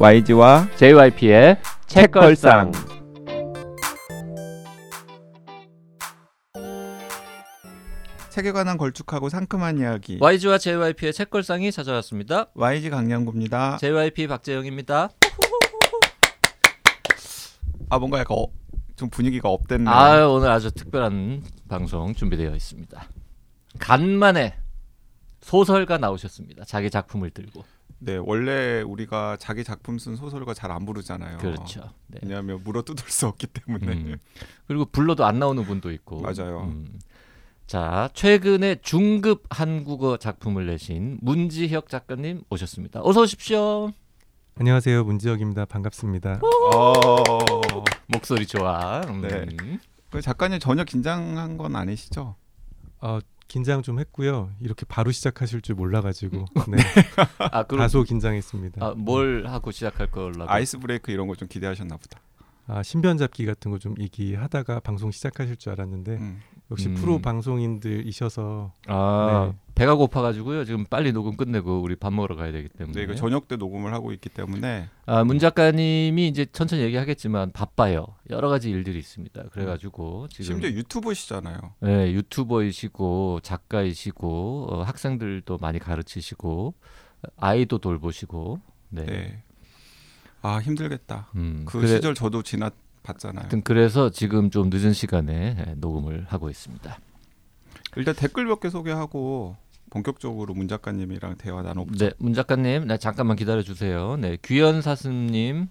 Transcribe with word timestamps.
YG와 0.00 0.68
JYP의 0.76 1.60
책걸상. 1.86 2.70
책에 8.30 8.52
관한 8.52 8.76
걸쭉하고 8.78 9.28
상큼한 9.28 9.78
이야기. 9.78 10.18
YG와 10.20 10.58
JYP의 10.58 11.12
책걸상이 11.12 11.72
찾아왔습니다. 11.72 12.46
YG 12.54 12.90
강량구입니다. 12.90 13.78
JYP 13.78 14.28
박재영입니다. 14.28 15.08
아 17.90 17.98
뭔가 17.98 18.20
약간 18.20 18.36
어, 18.38 18.46
좀 18.94 19.10
분위기가 19.10 19.48
업됐네. 19.48 19.90
아 19.90 20.28
오늘 20.28 20.48
아주 20.50 20.70
특별한 20.70 21.42
방송 21.68 22.14
준비되어 22.14 22.54
있습니다. 22.54 23.02
간만에 23.80 24.54
소설가 25.40 25.98
나오셨습니다. 25.98 26.64
자기 26.66 26.88
작품을 26.88 27.30
들고. 27.30 27.64
네 28.00 28.16
원래 28.16 28.80
우리가 28.82 29.36
자기 29.38 29.64
작품 29.64 29.98
쓴 29.98 30.14
소설가 30.16 30.54
잘 30.54 30.70
안 30.70 30.84
부르잖아요. 30.84 31.38
그렇죠. 31.38 31.90
네. 32.06 32.20
왜냐하면 32.22 32.62
물어 32.62 32.82
뜯을 32.82 33.08
수 33.08 33.26
없기 33.26 33.46
때문에. 33.48 33.86
음. 33.92 34.18
그리고 34.66 34.84
불러도 34.84 35.24
안 35.24 35.38
나오는 35.38 35.62
분도 35.64 35.90
있고. 35.92 36.20
맞아요. 36.20 36.62
음. 36.70 36.98
자 37.66 38.08
최근에 38.14 38.76
중급 38.82 39.44
한국어 39.50 40.16
작품을 40.16 40.66
내신 40.66 41.18
문지혁 41.22 41.88
작가님 41.88 42.42
오셨습니다. 42.50 43.00
어서 43.02 43.22
오십시오. 43.22 43.90
안녕하세요 44.60 45.04
문지혁입니다 45.04 45.66
반갑습니다 45.66 46.40
어... 46.74 47.22
목소리 48.08 48.44
좋아. 48.46 49.00
음. 49.08 49.20
네. 49.20 49.46
그 50.10 50.20
작가님 50.20 50.58
전혀 50.58 50.82
긴장한 50.84 51.58
건 51.58 51.76
아니시죠? 51.76 52.34
어, 53.00 53.18
긴장 53.48 53.82
좀 53.82 53.98
했고요 53.98 54.50
이렇게 54.60 54.84
바로 54.86 55.10
시작하실 55.10 55.62
줄 55.62 55.74
몰라가지고 55.74 56.44
네, 56.68 56.76
아 57.50 57.62
그럼 57.64 57.80
다소 57.80 58.02
긴장했습니다 58.02 58.84
아, 58.86 58.94
뭘 58.96 59.46
하고 59.46 59.70
시작할 59.72 60.10
걸라고? 60.10 60.50
아이스 60.50 60.78
브레이크 60.78 61.10
이런 61.10 61.26
거 61.26 61.34
좀 61.34 61.48
기대하셨나 61.48 61.96
보다. 61.96 62.20
아, 62.70 62.82
신변 62.82 63.16
잡기 63.16 63.46
같은 63.46 63.70
거 63.70 63.78
좀 63.78 63.94
얘기하다가 63.98 64.80
방송 64.80 65.10
시작하실 65.10 65.56
줄 65.56 65.72
알았는데 65.72 66.12
음. 66.16 66.40
역시 66.70 66.88
음. 66.88 66.94
프로 66.96 67.18
방송인들이셔서 67.20 68.72
아 68.88 69.52
네. 69.52 69.58
배가 69.78 69.94
고파가지고요. 69.94 70.64
지금 70.64 70.84
빨리 70.84 71.12
녹음 71.12 71.36
끝내고 71.36 71.80
우리 71.80 71.96
밥 71.96 72.12
먹으러 72.12 72.36
가야 72.36 72.52
되기 72.52 72.68
때문에. 72.68 72.96
네, 72.98 73.02
이거 73.04 73.14
저녁 73.14 73.48
때 73.48 73.56
녹음을 73.56 73.92
하고 73.94 74.12
있기 74.12 74.28
때문에 74.28 74.88
아, 75.06 75.24
문 75.24 75.38
작가님이 75.38 76.28
이제 76.28 76.44
천천히 76.46 76.82
얘기하겠지만 76.82 77.52
바빠요. 77.52 78.06
여러 78.30 78.48
가지 78.48 78.70
일들이 78.70 78.98
있습니다. 78.98 79.44
그래가지고 79.52 80.28
지금 80.28 80.44
심지어 80.44 80.70
유튜버시잖아요. 80.70 81.58
네, 81.80 82.12
유튜버이시고 82.12 83.40
작가이시고 83.42 84.66
어, 84.70 84.82
학생들도 84.82 85.58
많이 85.58 85.78
가르치시고 85.78 86.74
아이도 87.36 87.78
돌보시고 87.78 88.60
네. 88.90 89.04
네. 89.06 89.42
아 90.42 90.58
힘들겠다. 90.58 91.28
음, 91.36 91.64
그 91.66 91.78
그래- 91.80 91.88
시절 91.96 92.14
저도 92.14 92.42
지나 92.42 92.70
봤잖아요. 93.02 93.40
하여튼 93.42 93.62
그래서 93.62 94.10
지금 94.10 94.50
좀 94.50 94.70
늦은 94.70 94.92
시간에 94.92 95.56
예, 95.66 95.74
녹음을 95.76 96.26
하고 96.28 96.50
있습니다. 96.50 96.98
일단 97.96 98.14
댓글 98.14 98.44
몇 98.44 98.60
개 98.60 98.68
소개하고 98.70 99.56
본격적으로 99.90 100.54
문 100.54 100.68
작가님이랑 100.68 101.36
대화 101.36 101.62
나눠보죠. 101.62 102.06
네, 102.06 102.12
문 102.18 102.34
작가님, 102.34 102.86
네, 102.86 102.98
잠깐만 102.98 103.36
기다려 103.36 103.62
주세요. 103.62 104.16
네, 104.16 104.36
귀연 104.44 104.82
사슴님 104.82 105.68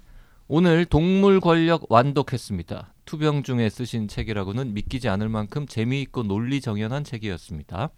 오늘 0.47 0.85
동물 0.85 1.39
권력 1.39 1.91
완독했습니다. 1.91 2.93
투병 3.05 3.43
중에 3.43 3.69
쓰신 3.69 4.07
책이라고는 4.07 4.73
믿기지 4.73 5.09
않을 5.09 5.29
만큼 5.29 5.65
재미있고 5.65 6.23
논리 6.23 6.61
정연한 6.61 7.03
책이었습니다. 7.03 7.89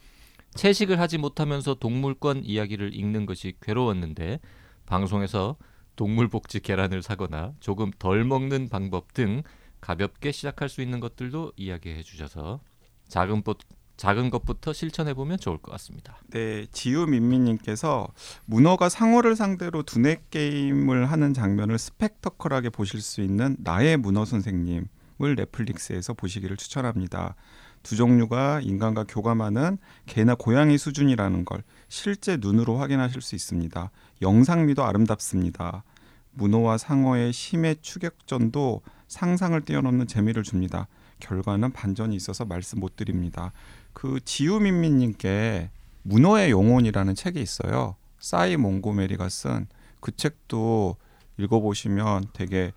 채식을 0.56 1.00
하지 1.00 1.18
못하면서 1.18 1.76
동물권 1.76 2.44
이야기를 2.46 2.96
읽는 2.96 3.26
것이 3.26 3.54
괴로웠는데 3.62 4.40
방송에서 4.86 5.58
동물복지 5.96 6.62
계란을 6.62 7.04
사거나 7.04 7.54
조금 7.60 7.92
덜 8.00 8.24
먹는 8.24 8.70
방법 8.70 9.14
등 9.14 9.44
가볍게 9.82 10.32
시작할 10.32 10.70
수 10.70 10.82
있는 10.82 11.00
것들도 11.00 11.54
이야기해 11.56 12.04
주셔서 12.04 12.62
작은 13.08 13.44
것 13.44 13.58
작은 14.00 14.30
것부터 14.30 14.72
실천해 14.72 15.14
보면 15.14 15.40
좋을 15.40 15.58
것 15.58 15.74
같습니다. 15.74 16.16
네, 16.30 16.66
지우민미님께서 16.72 18.08
문어가 18.46 18.88
상어를 18.88 19.36
상대로 19.36 19.84
두뇌 19.84 20.24
게임을 20.32 21.12
하는 21.12 21.34
장면을 21.34 21.78
스펙터컬하게 21.78 22.70
보실 22.70 23.02
수 23.02 23.20
있는 23.20 23.58
나의 23.60 23.98
문어 23.98 24.24
선생님을 24.24 25.36
넷플릭스에서 25.36 26.14
보시기를 26.14 26.56
추천합니다. 26.56 27.36
두 27.84 27.98
종류가 27.98 28.62
인간과 28.62 29.04
교감하는 29.04 29.78
개나 30.06 30.36
고양이 30.36 30.78
수준이라는 30.78 31.44
걸 31.44 31.62
실제 31.90 32.38
눈으로 32.40 32.78
확인하실 32.78 33.22
수 33.22 33.36
있습니다. 33.36 33.92
영상미도 34.22 34.82
아름답습니다. 34.82 35.84
문어와 36.32 36.78
상어의 36.78 37.34
심해 37.34 37.76
추격전도 37.76 38.82
상상을 39.10 39.60
뛰어넘는 39.60 40.08
재미를 40.08 40.44
줍니다. 40.44 40.88
결과는 41.20 41.72
반전이 41.72 42.16
있어서 42.16 42.46
말씀 42.46 42.80
못 42.80 42.96
드립니다. 42.96 43.52
그 43.94 44.20
지우민민님께 44.24 45.72
문어의 46.04 46.52
영혼이라는 46.52 47.16
책이 47.16 47.42
있어요. 47.42 47.96
사이 48.20 48.58
몽고메리가 48.58 49.28
쓴 49.30 49.68
그 50.02 50.16
책도 50.16 50.96
읽어보시면 51.38 52.28
되게 52.34 52.72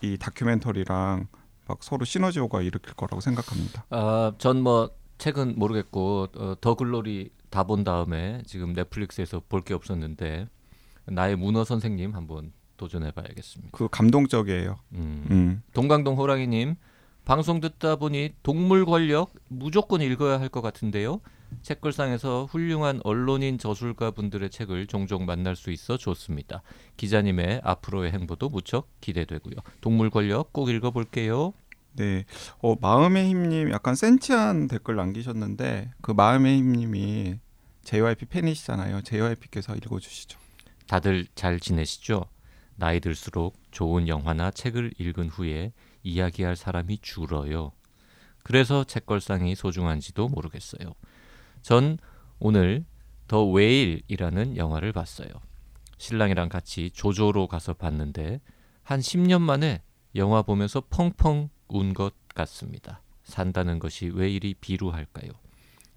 이 0.00 0.16
다큐멘터리랑 0.16 1.26
막 1.66 1.82
서로 1.82 2.04
시너지호가 2.04 2.62
일으킬 2.62 2.94
거라고 2.94 3.20
생각합니다. 3.20 3.84
아, 3.90 4.32
전 4.38 4.62
뭐 4.62 4.90
책은 5.18 5.54
모르겠고 5.58 6.28
어, 6.36 6.54
더 6.60 6.74
글로리 6.76 7.30
다 7.50 7.64
본 7.64 7.82
다음에 7.82 8.42
지금 8.46 8.72
넷플릭스에서 8.74 9.42
볼 9.48 9.62
게 9.62 9.74
없었는데 9.74 10.48
나의 11.06 11.34
문어 11.36 11.64
선생님 11.64 12.14
한번 12.14 12.52
도전해 12.76 13.10
봐야겠습니다. 13.10 13.70
그 13.76 13.88
감동적이에요. 13.90 14.76
음. 14.92 15.26
음. 15.30 15.62
동강동 15.74 16.16
호랑이님 16.16 16.76
방송 17.28 17.60
듣다 17.60 17.96
보니 17.96 18.32
동물 18.42 18.86
권력 18.86 19.34
무조건 19.48 20.00
읽어야 20.00 20.40
할 20.40 20.48
것 20.48 20.62
같은데요. 20.62 21.20
책걸상에서 21.60 22.46
훌륭한 22.46 23.02
언론인 23.04 23.58
저술가 23.58 24.12
분들의 24.12 24.48
책을 24.48 24.86
종종 24.86 25.26
만날 25.26 25.54
수 25.54 25.70
있어 25.70 25.98
좋습니다. 25.98 26.62
기자님의 26.96 27.60
앞으로의 27.64 28.12
행보도 28.12 28.48
무척 28.48 28.88
기대되고요. 29.02 29.56
동물 29.82 30.08
권력 30.08 30.54
꼭 30.54 30.70
읽어볼게요. 30.70 31.52
네, 31.96 32.24
어, 32.62 32.76
마음의 32.80 33.28
힘님 33.28 33.72
약간 33.72 33.94
센치한 33.94 34.66
댓글 34.66 34.96
남기셨는데 34.96 35.90
그 36.00 36.12
마음의 36.12 36.56
힘님이 36.56 37.40
JYP 37.84 38.24
팬이시잖아요. 38.24 39.02
JYP께서 39.02 39.76
읽어주시죠. 39.76 40.38
다들 40.86 41.26
잘 41.34 41.60
지내시죠? 41.60 42.24
나이 42.76 43.00
들수록 43.00 43.54
좋은 43.70 44.08
영화나 44.08 44.50
책을 44.50 44.94
읽은 44.98 45.28
후에 45.28 45.72
이야기할 46.08 46.56
사람이 46.56 46.98
줄어요. 47.02 47.72
그래서 48.42 48.84
책걸상이 48.84 49.54
소중한지도 49.54 50.28
모르겠어요. 50.28 50.94
전 51.62 51.98
오늘 52.38 52.84
더 53.26 53.44
웨일이라는 53.44 54.56
영화를 54.56 54.92
봤어요. 54.92 55.28
신랑이랑 55.98 56.48
같이 56.48 56.90
조조로 56.90 57.48
가서 57.48 57.74
봤는데 57.74 58.40
한 58.82 59.00
10년 59.00 59.42
만에 59.42 59.82
영화 60.14 60.42
보면서 60.42 60.80
펑펑 60.88 61.50
운 61.68 61.92
것 61.92 62.14
같습니다. 62.34 63.02
산다는 63.24 63.78
것이 63.78 64.06
왜 64.14 64.30
이리 64.30 64.54
비루할까요? 64.54 65.30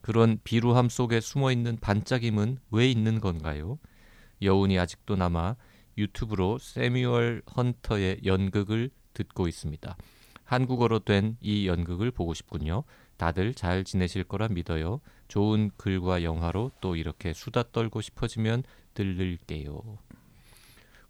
그런 0.02 0.40
비루함 0.44 0.90
속에 0.90 1.22
숨어 1.22 1.52
있는 1.52 1.78
반짝임은 1.80 2.58
왜 2.72 2.90
있는 2.90 3.22
건가요? 3.22 3.80
여운이 4.42 4.78
아직도 4.80 5.16
남아 5.16 5.56
유튜브로 5.98 6.58
세뮤얼 6.58 7.44
헌터의 7.56 8.22
연극을 8.26 8.90
듣고 9.14 9.48
있습니다. 9.48 9.96
한국어로 10.46 11.00
된 11.00 11.38
이 11.42 11.68
연극을 11.68 12.12
보고 12.12 12.34
싶군요. 12.34 12.84
다들 13.18 13.54
잘 13.54 13.84
지내실 13.84 14.24
거라 14.26 14.48
믿어요. 14.50 15.00
좋은 15.28 15.72
글과 15.78 16.24
영화로 16.24 16.72
또 16.82 16.96
이렇게 16.96 17.34
수다 17.34 17.64
떨고 17.72 18.02
싶어지면 18.02 18.64
들를게요. 18.94 19.82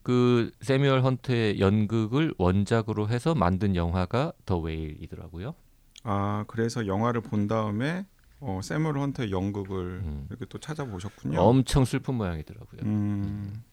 그 0.03 0.51
세뮤얼 0.61 1.01
헌트의 1.03 1.59
연극을 1.59 2.33
원작으로 2.37 3.07
해서 3.09 3.35
만든 3.35 3.75
영화가 3.75 4.33
더 4.45 4.57
웨일이더라고요. 4.57 5.53
아 6.03 6.43
그래서 6.47 6.87
영화를 6.87 7.21
본 7.21 7.47
다음에 7.47 8.05
어, 8.39 8.59
세물 8.63 8.97
헌터의 8.97 9.31
연극을 9.31 10.01
음. 10.03 10.25
이렇게 10.29 10.45
또 10.45 10.57
찾아보셨군요. 10.57 11.39
엄청 11.39 11.85
슬픈 11.85 12.15
모양이더라고요. 12.15 12.81
음. 12.83 13.63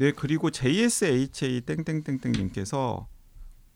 네 0.00 0.12
그리고 0.12 0.50
JSHA 0.50 1.60
땡땡땡땡 1.60 2.32
님께서 2.32 3.06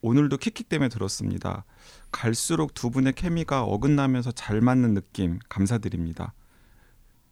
오늘도 0.01 0.39
킥킥 0.39 0.71
때문에 0.71 0.89
들었습니다. 0.89 1.67
갈수록 2.13 2.73
두 2.73 2.89
분의 2.91 3.13
케미가 3.13 3.65
어긋나면서 3.65 4.33
잘 4.33 4.63
맞는 4.63 4.95
느낌 4.95 5.39
감사드립니다. 5.51 6.33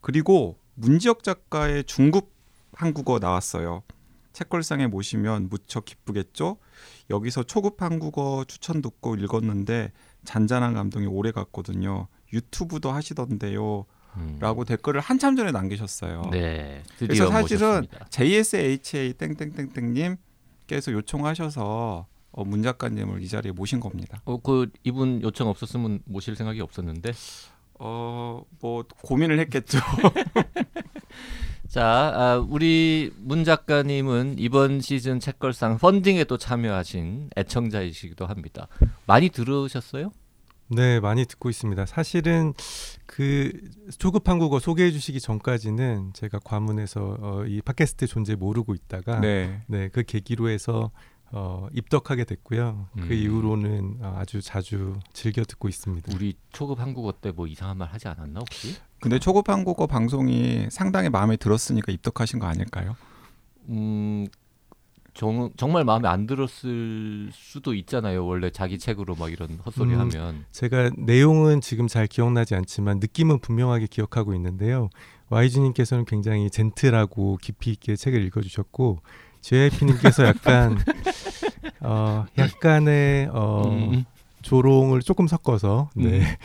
그리고 0.02 0.58
문지혁 0.74 1.22
작가의 1.22 1.84
중급 1.84 2.32
한국어 2.74 3.18
나왔어요. 3.18 3.82
책걸상에 4.34 4.88
모시면 4.88 5.48
무척 5.48 5.86
기쁘겠죠? 5.86 6.58
여기서 7.08 7.44
초급 7.44 7.80
한국어 7.80 8.44
추천 8.46 8.82
듣고 8.82 9.14
읽었는데 9.14 9.90
잔잔한 10.24 10.74
감동이 10.74 11.06
오래 11.06 11.30
갔거든요. 11.30 12.08
유튜브도 12.30 12.92
하시던데요. 12.92 13.86
음. 14.16 14.38
댓글을 14.66 15.00
한참 15.00 15.36
전에 15.36 15.50
남기셨어요. 15.52 16.28
네. 16.30 16.82
그래서 16.98 17.28
사실은 17.28 17.66
모셨습니다. 17.68 18.06
JSHA 18.10 19.14
땡땡땡땡님께서 19.14 20.92
요청하셔서 20.92 22.06
어, 22.32 22.44
문 22.44 22.62
작가님을 22.62 23.22
이 23.22 23.28
자리에 23.28 23.52
모신 23.52 23.80
겁니다. 23.80 24.22
어, 24.24 24.38
그 24.38 24.70
이분 24.84 25.22
요청 25.22 25.48
없었으면 25.48 26.00
모실 26.04 26.34
생각이 26.34 26.60
없었는데. 26.60 27.12
어, 27.78 28.42
뭐 28.60 28.84
고민을 29.02 29.38
했겠죠. 29.40 29.78
자, 31.68 32.12
아, 32.14 32.46
우리 32.48 33.10
문 33.16 33.44
작가님은 33.44 34.36
이번 34.38 34.80
시즌 34.80 35.20
책걸상 35.20 35.78
펀딩에 35.78 36.24
또 36.24 36.36
참여하신 36.36 37.30
애청자이시기도 37.36 38.26
합니다. 38.26 38.68
많이 39.06 39.30
들으셨어요? 39.30 40.12
네, 40.74 41.00
많이 41.00 41.24
듣고 41.26 41.50
있습니다. 41.50 41.84
사실은 41.86 42.54
그 43.06 43.52
초급 43.98 44.28
한국어 44.28 44.58
소개해 44.58 44.90
주시기 44.90 45.20
전까지는 45.20 46.12
제가 46.14 46.38
과문에서 46.38 47.16
어, 47.20 47.44
이 47.46 47.60
팟캐스트 47.60 48.06
존재 48.06 48.34
모르고 48.34 48.74
있다가 48.74 49.20
네, 49.20 49.62
네. 49.66 49.88
그 49.88 50.02
계기로 50.02 50.48
해서 50.48 50.90
어, 51.34 51.66
입덕하게 51.72 52.24
됐고요. 52.24 52.88
음. 52.98 53.04
그 53.08 53.14
이후로는 53.14 53.98
어, 54.00 54.16
아주 54.18 54.40
자주 54.42 54.98
즐겨 55.12 55.44
듣고 55.44 55.68
있습니다. 55.68 56.12
우리 56.14 56.34
초급 56.52 56.80
한국어 56.80 57.12
때 57.12 57.32
뭐 57.32 57.46
이상한 57.46 57.78
말 57.78 57.88
하지 57.88 58.08
않았나 58.08 58.40
혹시? 58.40 58.76
근데 59.00 59.18
초급 59.18 59.48
한국어 59.48 59.86
방송이 59.86 60.68
상당히 60.70 61.08
마음에 61.08 61.36
들었으니까 61.36 61.90
입덕하신 61.92 62.38
거 62.38 62.46
아닐까요? 62.46 62.96
음, 63.68 64.26
정, 65.14 65.50
정말 65.56 65.84
마음에 65.84 66.08
안 66.08 66.26
들었을 66.26 67.30
수도 67.32 67.74
있잖아요. 67.74 68.26
원래 68.26 68.50
자기 68.50 68.78
책으로 68.78 69.14
막 69.14 69.30
이런 69.30 69.58
헛소리 69.64 69.94
음. 69.94 70.00
하면. 70.00 70.44
제가 70.50 70.90
내용은 70.96 71.60
지금 71.60 71.86
잘 71.86 72.06
기억나지 72.06 72.54
않지만 72.54 72.98
느낌은 72.98 73.40
분명하게 73.40 73.88
기억하고 73.88 74.34
있는데요. 74.34 74.88
YG님께서는 75.28 76.04
굉장히 76.04 76.50
젠틀하고 76.50 77.38
깊이 77.40 77.70
있게 77.70 77.96
책을 77.96 78.22
읽어주셨고 78.26 79.00
JYP님께서 79.40 80.24
약간 80.26 80.78
어, 81.80 82.24
약간의 82.38 83.28
어, 83.32 83.68
음, 83.68 84.04
조롱을 84.42 85.00
조금 85.02 85.26
섞어서 85.26 85.90
네. 85.94 86.20
음. 86.20 86.36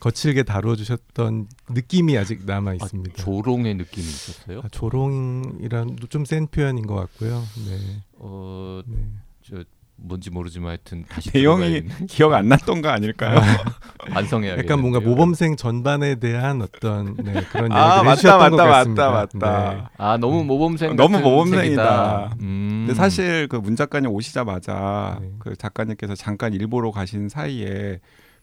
거칠게 0.00 0.44
다뤄주셨던 0.44 1.48
느낌이 1.70 2.16
아직 2.16 2.44
남아 2.46 2.70
아, 2.70 2.74
있습니다. 2.74 3.22
조롱의 3.22 3.74
느낌이 3.74 4.06
있었어요. 4.06 4.60
아, 4.64 4.68
조롱이란 4.70 5.96
좀 6.08 6.24
센 6.24 6.46
표현인 6.46 6.86
것 6.86 6.94
같고요. 6.94 7.42
네. 7.66 8.02
어, 8.18 8.80
네. 8.86 8.96
저 9.42 9.64
뭔지 10.00 10.30
모르지만 10.30 10.68
하여튼 10.70 11.04
다시 11.08 11.30
내용이. 11.34 11.82
기억 12.06 12.32
안 12.34 12.48
났던 12.48 12.82
거 12.82 12.88
아닐까요? 12.88 13.40
완성해야겠네요. 14.14 14.64
약간 14.64 14.80
뭔가 14.80 15.00
모범생 15.00 15.56
전반에 15.56 16.14
대한 16.16 16.62
어떤 16.62 17.16
네, 17.16 17.42
그런 17.50 17.72
아, 17.72 18.04
맞다, 18.04 18.36
맞다, 18.38 18.64
같습니다. 18.66 19.10
맞다, 19.10 19.38
맞다. 19.38 19.74
네. 19.74 19.82
아 19.96 20.16
너무 20.18 20.44
모범생 20.44 20.94
너무 20.94 21.18
모범생이다. 21.18 22.36
음. 22.40 22.84
근데 22.86 22.94
사실 22.94 23.48
그 23.48 23.56
문 23.58 23.74
작가님 23.74 24.10
오시자마자 24.10 25.18
네. 25.20 25.32
그 25.40 25.56
작가님께서 25.56 26.14
잠깐 26.14 26.52
일보러 26.52 26.92
가신 26.92 27.28
사이에 27.28 27.98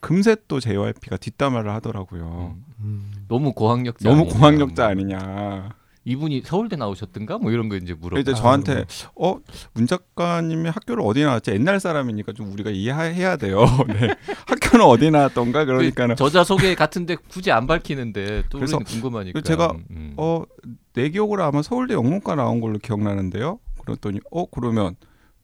금세 0.05 0.35
또 0.47 0.59
JYP가 0.59 1.17
뒷담화를 1.17 1.71
하더라고요. 1.71 2.55
음. 2.55 2.63
음. 2.81 3.11
너무 3.27 3.53
고학력자 3.53 4.07
너무 4.07 4.21
아니냐. 4.21 4.37
고학력자 4.37 4.85
아니냐. 4.85 5.69
이분이 6.07 6.43
서울대 6.45 6.75
나오셨던가 6.75 7.39
뭐 7.39 7.51
이런 7.51 7.69
거 7.69 7.75
이제 7.75 7.95
물어. 7.95 8.19
이제 8.19 8.29
아, 8.29 8.33
저한테 8.35 8.75
네. 8.75 8.85
어문 9.15 9.87
작가님이 9.87 10.69
학교를 10.69 11.01
어디 11.03 11.23
나왔지? 11.23 11.49
옛날 11.53 11.79
사람이니까 11.79 12.33
좀 12.33 12.53
우리가 12.53 12.69
이해해야 12.69 13.37
돼요. 13.37 13.65
네. 13.89 14.15
학교는 14.45 14.85
어디 14.85 15.09
나왔던가 15.09 15.65
그러니까는 15.65 16.15
저자 16.17 16.43
소개 16.43 16.75
같은데 16.75 17.15
굳이 17.15 17.51
안 17.51 17.65
밝히는데 17.65 18.43
또 18.51 18.59
그래서 18.59 18.77
우리는 18.77 18.91
궁금하니까. 18.91 19.41
제가 19.41 19.73
음. 19.89 20.13
어내 20.17 21.09
기억으로 21.09 21.43
아마 21.43 21.63
서울대 21.63 21.95
영문과 21.95 22.35
나온 22.35 22.61
걸로 22.61 22.77
기억나는데요. 22.77 23.57
그랬더니 23.83 24.19
어 24.29 24.45
그러면 24.45 24.95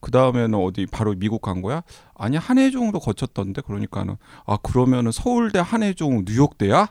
그 0.02 0.12
다음에는 0.12 0.56
어디 0.56 0.86
바로 0.88 1.14
미국 1.16 1.42
간 1.42 1.62
거야? 1.62 1.84
아니 2.16 2.36
한해종도 2.36 3.00
거쳤던데 3.00 3.62
그러니까는 3.62 4.18
아 4.46 4.58
그러면은 4.58 5.12
서울대 5.12 5.60
한해종 5.60 6.26
뉴욕대야? 6.26 6.88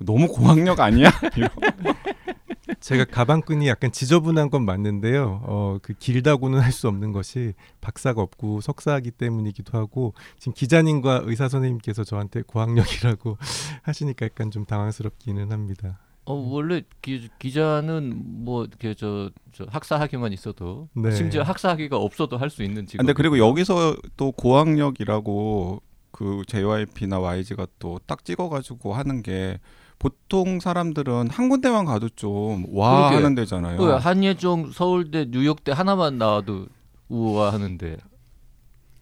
너무 0.00 0.28
고학력 0.28 0.80
아니야? 0.80 1.10
제가 2.80 3.04
가방끈이 3.04 3.68
약간 3.68 3.92
지저분한 3.92 4.50
건 4.50 4.64
맞는데요. 4.64 5.40
어, 5.44 5.78
그 5.82 5.94
길다고는 5.94 6.60
할 6.60 6.72
수 6.74 6.88
없는 6.88 7.12
것이 7.12 7.54
박사가 7.80 8.20
없고 8.20 8.60
석사이기 8.60 9.12
때문이기도 9.12 9.78
하고 9.78 10.12
지금 10.38 10.52
기자님과 10.54 11.22
의사 11.24 11.48
선생님께서 11.48 12.02
저한테 12.02 12.42
고학력이라고 12.42 13.38
하시니까 13.82 14.26
약간 14.26 14.50
좀 14.50 14.64
당황스럽기는 14.64 15.52
합니다. 15.52 16.00
어 16.26 16.32
원래 16.34 16.82
기, 17.02 17.28
기자는 17.38 18.22
뭐 18.44 18.64
이렇게 18.64 18.94
저, 18.94 19.30
저 19.52 19.66
학사 19.68 20.00
학위만 20.00 20.32
있어도 20.32 20.88
네. 20.94 21.10
심지어 21.10 21.42
학사 21.42 21.68
학위가 21.70 21.96
없어도 21.98 22.38
할 22.38 22.48
수 22.50 22.62
있는 22.62 22.86
직업. 22.86 22.98
근데 23.02 23.12
그리고 23.12 23.38
여기서 23.38 23.96
또 24.16 24.32
고학력이라고 24.32 25.82
그 26.10 26.42
JYP나 26.46 27.18
YG가 27.20 27.66
또 27.78 27.98
딱 28.06 28.24
찍어가지고 28.24 28.94
하는 28.94 29.22
게 29.22 29.58
보통 29.98 30.60
사람들은 30.60 31.28
한 31.30 31.48
군데만 31.48 31.84
가도 31.84 32.08
좀 32.10 32.64
와. 32.74 33.10
하는 33.12 33.34
데잖아요. 33.34 33.76
그 33.78 33.84
한예종 33.90 34.70
서울대 34.72 35.26
뉴욕대 35.30 35.72
하나만 35.72 36.18
나와도 36.18 36.66
우아하는데 37.08 37.96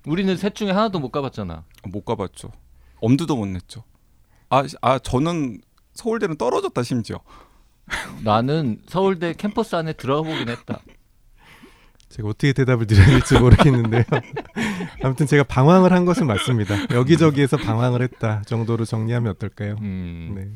우리는 0.06 0.36
셋 0.36 0.54
중에 0.54 0.70
하나도 0.70 0.98
못 0.98 1.10
가봤잖아. 1.12 1.64
못 1.88 2.04
가봤죠. 2.04 2.50
엄두도 3.00 3.36
못 3.36 3.46
냈죠. 3.46 3.84
아, 4.50 4.64
아 4.80 4.98
저는 4.98 5.60
서울대는 5.94 6.36
떨어졌다 6.36 6.82
심지어. 6.82 7.20
나는 8.22 8.80
서울대 8.86 9.34
캠퍼스 9.34 9.74
안에 9.76 9.92
들어가 9.94 10.22
보긴 10.22 10.48
했다. 10.48 10.80
제가 12.08 12.28
어떻게 12.28 12.52
대답을 12.52 12.86
드려야 12.86 13.06
될지 13.06 13.38
모르겠는데요. 13.38 14.02
아무튼 15.02 15.26
제가 15.26 15.44
방황을 15.44 15.92
한 15.92 16.04
것은 16.04 16.26
맞습니다. 16.26 16.76
여기저기에서 16.90 17.56
방황을 17.56 18.02
했다 18.02 18.42
정도로 18.42 18.84
정리하면 18.84 19.30
어떨까요? 19.32 19.76
음, 19.80 20.34
네. 20.36 20.50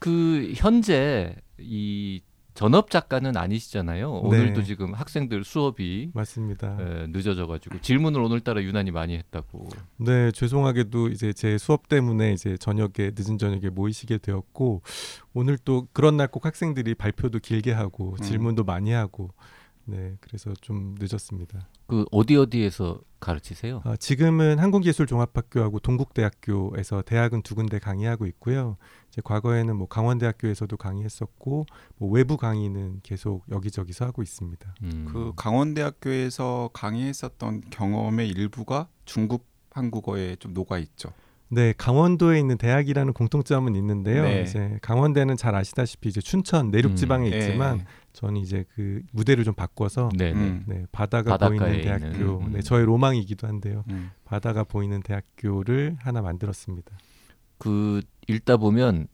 그 0.00 0.52
현재 0.56 1.36
이 1.58 2.22
전업 2.56 2.90
작가는 2.90 3.36
아니시잖아요. 3.36 4.10
네. 4.12 4.28
오늘도 4.28 4.62
지금 4.62 4.94
학생들 4.94 5.44
수업이 5.44 6.10
맞습니다. 6.14 6.76
에, 6.80 7.06
늦어져가지고 7.08 7.80
질문을 7.82 8.20
오늘따라 8.20 8.62
유난히 8.62 8.90
많이 8.90 9.16
했다고. 9.16 9.68
네, 9.98 10.32
죄송하게도 10.32 11.08
이제 11.08 11.32
제 11.32 11.58
수업 11.58 11.88
때문에 11.88 12.32
이제 12.32 12.56
저녁에 12.56 13.12
늦은 13.14 13.38
저녁에 13.38 13.68
모이시게 13.70 14.18
되었고 14.18 14.82
오늘 15.34 15.58
또 15.64 15.86
그런 15.92 16.16
날 16.16 16.26
꼭 16.28 16.44
학생들이 16.44 16.94
발표도 16.96 17.38
길게 17.38 17.72
하고 17.72 18.12
음. 18.18 18.22
질문도 18.22 18.64
많이 18.64 18.90
하고 18.90 19.30
네, 19.84 20.16
그래서 20.20 20.52
좀 20.60 20.96
늦었습니다. 20.98 21.68
그 21.86 22.04
어디 22.10 22.36
어디에서 22.36 23.00
가르치세요? 23.20 23.80
아, 23.84 23.96
지금은 23.96 24.58
한국예술종합학교하고 24.58 25.78
동국대학교에서 25.78 27.02
대학은 27.02 27.42
두 27.42 27.54
군데 27.54 27.78
강의하고 27.78 28.26
있고요. 28.26 28.76
이제 29.16 29.22
과거에는 29.24 29.76
뭐 29.76 29.88
강원대학교에서도 29.88 30.76
강의했었고 30.76 31.64
뭐 31.96 32.10
외부 32.10 32.36
강의는 32.36 33.00
계속 33.02 33.44
여기저기서 33.50 34.04
하고 34.04 34.22
있습니다. 34.22 34.74
음. 34.82 35.08
그 35.10 35.32
강원대학교에서 35.36 36.68
강의했었던 36.74 37.62
경험의 37.70 38.28
일부가 38.28 38.88
중국 39.06 39.46
한국어에 39.70 40.36
좀 40.36 40.52
녹아 40.52 40.76
있죠. 40.78 41.12
네, 41.48 41.72
강원도에 41.78 42.38
있는 42.38 42.58
대학이라는 42.58 43.12
공통점은 43.12 43.74
있는데요. 43.76 44.24
네. 44.24 44.42
이제 44.42 44.78
강원대는 44.82 45.36
잘 45.36 45.54
아시다시피 45.54 46.08
이제 46.08 46.20
춘천 46.20 46.70
내륙 46.70 46.96
지방에 46.96 47.30
예. 47.30 47.38
있지만 47.38 47.86
저는 48.12 48.40
이제 48.40 48.64
그 48.74 49.00
무대를 49.12 49.44
좀 49.44 49.54
바꿔서 49.54 50.10
네네. 50.16 50.32
음, 50.32 50.64
네, 50.66 50.86
바다가 50.92 51.38
보이는 51.38 51.74
있는, 51.74 51.82
대학교. 51.82 52.40
음. 52.40 52.52
네, 52.52 52.60
저의 52.60 52.84
로망이기도 52.84 53.46
한데요. 53.46 53.84
음. 53.90 54.10
바다가 54.24 54.64
보이는 54.64 55.00
대학교를 55.02 55.96
하나 56.00 56.20
만들었습니다. 56.20 56.98
그 57.58 58.02
읽다 58.28 58.56
보면 58.56 59.08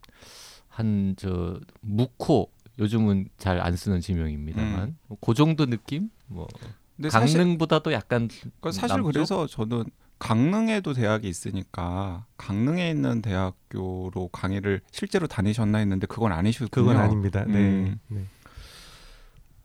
한저 0.69 1.59
묵호 1.81 2.49
요즘은 2.79 3.29
잘 3.37 3.61
안 3.61 3.75
쓰는 3.75 4.01
지명입니다만 4.01 4.97
그 5.21 5.33
정도 5.33 5.65
느낌? 5.67 6.09
뭐 6.27 6.47
근데 6.95 7.09
사실 7.09 7.37
강릉보다도 7.39 7.93
약간 7.93 8.27
그러니까 8.27 8.71
사실 8.71 8.97
남쪽? 8.97 9.11
그래서 9.11 9.47
저는 9.47 9.83
강릉에도 10.19 10.93
대학이 10.93 11.27
있으니까 11.27 12.25
강릉에 12.37 12.89
있는 12.89 13.21
대학교로 13.21 14.29
강의를 14.31 14.81
실제로 14.91 15.27
다니셨나 15.27 15.79
했는데 15.79 16.07
그건 16.07 16.31
아니시군요. 16.31 16.69
그건 16.71 16.97
아닙니다. 16.97 17.43
네. 17.45 17.53
음. 17.53 17.99
네. 18.07 18.25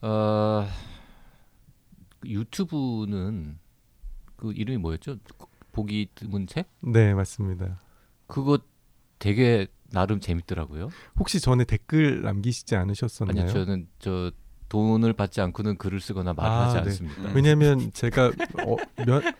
어, 0.03 0.67
유튜브는 2.25 3.59
그 4.37 4.53
이름이 4.53 4.79
뭐였죠? 4.79 5.17
보기 5.73 6.09
드문 6.15 6.47
책? 6.47 6.69
네, 6.81 7.15
맞습니다. 7.15 7.79
그거 8.29 8.59
되게 9.19 9.67
나름 9.91 10.21
재밌더라고요. 10.21 10.91
혹시 11.19 11.41
전에 11.41 11.65
댓글 11.65 12.23
남기시지 12.23 12.77
않으셨었나요? 12.77 13.43
아니요, 13.43 13.53
저는 13.53 13.89
저 13.99 14.31
돈을 14.69 15.15
받지 15.15 15.41
않고는 15.41 15.79
글을 15.79 16.01
쓰거나 16.01 16.35
말을 16.35 16.51
아, 16.51 16.65
하지 16.67 16.75
네. 16.75 16.81
않습니다. 16.81 17.23
음. 17.23 17.33
왜냐하면 17.35 17.91
제가 17.93 18.27
어, 18.27 18.77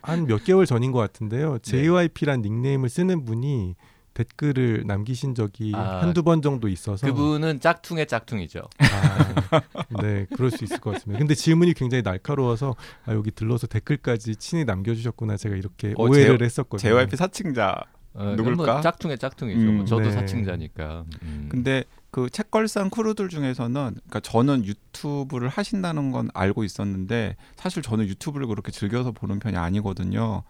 한몇 0.03 0.45
개월 0.45 0.67
전인 0.67 0.91
것 0.91 0.99
같은데요. 0.99 1.59
네. 1.59 1.59
JYP란 1.59 2.41
닉네임을 2.43 2.89
쓰는 2.89 3.25
분이 3.25 3.77
댓글을 4.15 4.83
남기신 4.87 5.37
적이 5.37 5.73
아, 5.77 6.01
한두 6.03 6.25
번 6.25 6.43
정도 6.43 6.67
있어서 6.67 7.07
그분은 7.07 7.61
짝퉁의 7.61 8.09
짝퉁이죠. 8.09 8.63
아, 8.81 9.61
네, 10.03 10.27
그럴 10.35 10.51
수 10.51 10.65
있을 10.65 10.81
것 10.81 10.93
같습니다. 10.95 11.19
근데 11.19 11.35
질문이 11.37 11.75
굉장히 11.75 12.03
날카로워서 12.03 12.75
아, 13.05 13.13
여기 13.13 13.31
들러서 13.31 13.69
댓글까지 13.69 14.35
친히 14.37 14.65
남겨주셨구나 14.65 15.37
제가 15.37 15.55
이렇게 15.55 15.95
어, 15.97 16.09
오해를 16.09 16.43
했었거든요. 16.43 16.91
JYP 16.91 17.17
사칭자. 17.17 17.85
어, 18.19 18.35
누굴까? 18.35 18.73
뭐 18.73 18.81
짝퉁의 18.81 19.19
짝퉁이죠. 19.19 19.61
음, 19.61 19.77
뭐 19.77 19.85
저도 19.85 20.05
네. 20.05 20.11
사칭자니까. 20.11 21.05
음. 21.23 21.49
근데 21.49 21.85
그 22.11 22.29
책걸상 22.29 22.91
크루들 22.91 23.29
중에서는 23.29 23.73
그러니까 23.73 24.21
저는 24.21 24.65
유튜브를 24.65 25.49
하신다는 25.49 26.11
건 26.11 26.29
알고 26.35 26.65
있었는데 26.65 27.37
사실 27.57 27.83
저는 27.83 28.07
유튜브를 28.09 28.47
그렇게 28.47 28.73
즐겨서 28.73 29.13
보는 29.13 29.39
편이 29.39 29.57
아니거든요. 29.57 30.43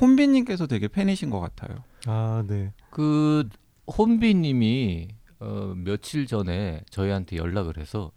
혼비님께서 0.00 0.66
되게 0.66 0.88
팬이신 0.88 1.30
것 1.30 1.40
같아요. 1.40 1.78
아, 2.06 2.44
네. 2.46 2.72
그 2.90 3.48
혼비님이 3.86 5.08
어, 5.40 5.74
며칠 5.76 6.26
전에 6.26 6.80
저희한테 6.90 7.36
연락을 7.36 7.78
해서 7.78 8.12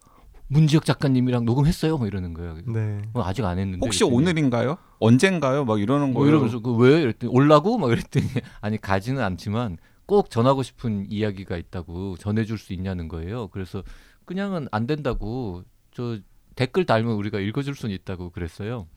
문지혁 0.48 0.86
작가님이랑 0.86 1.46
녹음했어요. 1.46 1.98
뭐 1.98 2.08
이러는 2.08 2.34
거예요. 2.34 2.58
네. 2.68 3.02
어, 3.14 3.24
아직 3.24 3.44
안 3.46 3.58
했는데. 3.58 3.84
혹시 3.84 4.04
오늘인가요? 4.04 4.78
언젠가요? 5.00 5.66
막 5.66 5.80
이러는 5.82 6.14
뭐 6.14 6.22
거예요. 6.22 6.36
이러면서 6.36 6.60
그 6.60 6.76
왜? 6.76 7.02
이랬더니 7.02 7.32
올라고? 7.34 7.78
막 7.78 7.92
이랬더니 7.92 8.26
아니 8.62 8.80
가지는 8.80 9.22
않지만 9.24 9.78
꼭 10.06 10.30
전하고 10.30 10.64
싶은 10.64 11.08
이야기가 11.10 11.58
있다고 11.58 12.18
전해줄 12.18 12.58
수 12.58 12.74
있냐는 12.74 13.08
거예요. 13.08 13.48
그래서 13.50 13.84
그냥은 14.26 14.68
안 14.72 14.88
된다고 14.88 15.64
저 15.92 16.18
댓글 16.56 16.86
달면 16.86 17.14
우리가 17.16 17.40
읽어줄 17.40 17.76
수는 17.76 17.94
있다고 17.96 18.30
그랬어요. 18.30 18.88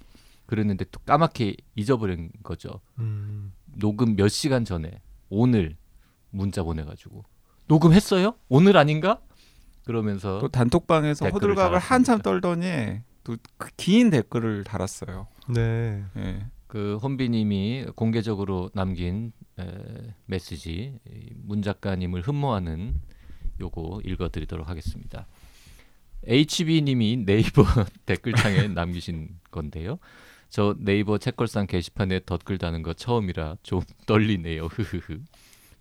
그랬는데 0.46 0.86
또 0.90 1.00
까맣게 1.00 1.56
잊어버린 1.76 2.30
거죠. 2.42 2.80
음, 2.98 3.52
녹음 3.76 4.16
몇 4.16 4.28
시간 4.28 4.64
전에 4.64 5.00
오늘 5.28 5.76
문자 6.30 6.62
보내가지고 6.62 7.24
녹음했어요? 7.66 8.34
오늘 8.48 8.76
아닌가? 8.76 9.20
그러면서 9.84 10.38
또 10.40 10.48
단톡방에서 10.48 11.28
호들갑을. 11.28 11.78
한참 11.78 12.20
떨더니 12.20 13.00
또그긴 13.24 14.10
댓글을 14.10 14.64
달았어요. 14.64 15.26
네. 15.48 16.04
예. 16.16 16.46
그 16.66 16.98
혼비님이 17.02 17.86
공개적으로 17.96 18.70
남긴 18.74 19.32
에, 19.58 19.64
메시지 20.26 20.98
이문 21.06 21.62
작가님을 21.62 22.20
흠모하는 22.20 22.94
요거 23.60 24.02
읽어드리도록 24.04 24.68
하겠습니다. 24.68 25.26
HB님이 26.26 27.24
네이버 27.24 27.64
댓글창에 28.06 28.68
남기신 28.68 29.30
건데요. 29.50 29.98
저 30.50 30.74
네이버 30.78 31.18
책걸상 31.18 31.66
게시판에 31.66 32.20
덧글 32.24 32.58
다는 32.58 32.82
거 32.82 32.92
처음이라 32.92 33.56
좀 33.62 33.80
떨리네요. 34.06 34.66
흐흐흐. 34.66 35.20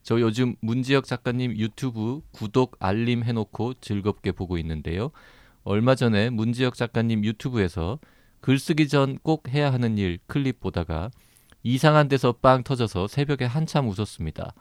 저 0.03 0.21
요즘 0.21 0.55
문지혁 0.61 1.05
작가님 1.05 1.57
유튜브 1.57 2.21
구독 2.31 2.77
알림 2.79 3.23
해놓고 3.23 3.75
즐겁게 3.81 4.31
보고 4.31 4.57
있는데요. 4.57 5.11
얼마 5.63 5.95
전에 5.95 6.29
문지혁 6.29 6.75
작가님 6.75 7.25
유튜브에서 7.25 7.99
글 8.41 8.59
쓰기 8.59 8.87
전 8.87 9.17
꼭 9.23 9.49
해야 9.49 9.71
하는 9.73 9.97
일 9.97 10.19
클립 10.27 10.59
보다가 10.59 11.11
이상한 11.63 12.07
데서 12.07 12.33
빵 12.33 12.63
터져서 12.63 13.07
새벽에 13.07 13.45
한참 13.45 13.87
웃었습니다. 13.89 14.53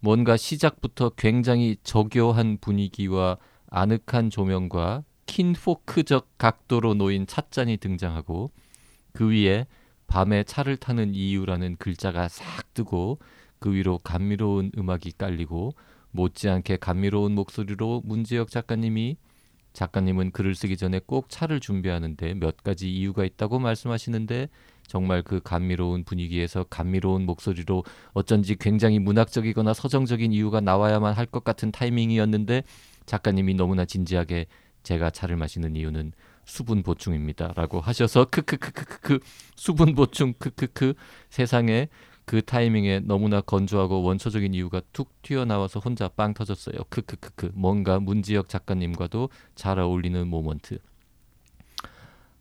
뭔가 0.00 0.36
시작부터 0.36 1.10
굉장히 1.10 1.76
저교한 1.82 2.58
분위기와 2.60 3.36
아늑한 3.70 4.30
조명과 4.30 5.02
킨 5.26 5.52
포크적 5.54 6.38
각도로 6.38 6.94
놓인 6.94 7.26
찻잔이 7.26 7.78
등장하고 7.78 8.52
그 9.12 9.30
위에 9.30 9.66
밤에 10.06 10.44
차를 10.44 10.76
타는 10.76 11.14
이유라는 11.14 11.76
글자가 11.78 12.28
싹 12.28 12.72
뜨고 12.74 13.18
그 13.58 13.72
위로 13.72 13.98
감미로운 13.98 14.70
음악이 14.78 15.12
깔리고 15.18 15.74
못지않게 16.12 16.76
감미로운 16.76 17.34
목소리로 17.34 18.02
문지혁 18.04 18.50
작가님이 18.50 19.16
작가님은 19.76 20.30
글을 20.30 20.54
쓰기 20.54 20.78
전에 20.78 21.00
꼭 21.04 21.28
차를 21.28 21.60
준비하는데 21.60 22.34
몇 22.34 22.56
가지 22.62 22.90
이유가 22.90 23.24
있다고 23.26 23.58
말씀하시는데 23.58 24.48
정말 24.86 25.22
그 25.22 25.40
감미로운 25.44 26.04
분위기에서 26.04 26.64
감미로운 26.64 27.26
목소리로 27.26 27.84
어쩐지 28.14 28.56
굉장히 28.56 28.98
문학적이거나 28.98 29.74
서정적인 29.74 30.32
이유가 30.32 30.60
나와야만 30.60 31.12
할 31.12 31.26
것 31.26 31.44
같은 31.44 31.72
타이밍이었는데 31.72 32.62
작가님이 33.04 33.54
너무나 33.54 33.84
진지하게 33.84 34.46
제가 34.82 35.10
차를 35.10 35.36
마시는 35.36 35.76
이유는 35.76 36.12
수분 36.46 36.82
보충입니다라고 36.82 37.80
하셔서 37.80 38.24
크크크크크 38.26 39.18
수분 39.56 39.94
보충 39.94 40.32
크크크 40.38 40.94
세상에 41.28 41.88
그 42.26 42.42
타이밍에 42.42 43.00
너무나 43.00 43.40
건조하고 43.40 44.02
원초적인 44.02 44.52
이유가 44.52 44.82
툭 44.92 45.22
튀어나와서 45.22 45.80
혼자 45.80 46.08
빵 46.08 46.34
터졌어요. 46.34 46.76
크크크크 46.90 47.52
뭔가 47.54 48.00
문지혁 48.00 48.48
작가님과도 48.48 49.30
잘 49.54 49.78
어울리는 49.78 50.26
모먼트. 50.26 50.78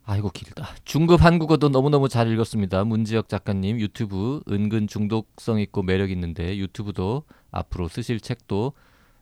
아이고 0.04 0.30
길다. 0.30 0.68
중급 0.86 1.24
한국어도 1.24 1.70
너무너무 1.70 2.10
잘 2.10 2.32
읽었습니다. 2.32 2.84
문지혁 2.84 3.30
작가님 3.30 3.80
유튜브 3.80 4.42
은근 4.50 4.88
중독성 4.88 5.60
있고 5.62 5.84
매력 5.84 6.12
있는데 6.12 6.58
유튜브도 6.58 7.24
앞으로 7.52 7.88
쓰실 7.88 8.20
책도 8.20 8.74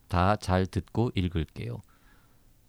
다 0.08 0.36
잘 0.38 0.66
듣고 0.66 1.12
읽을게요. 1.16 1.82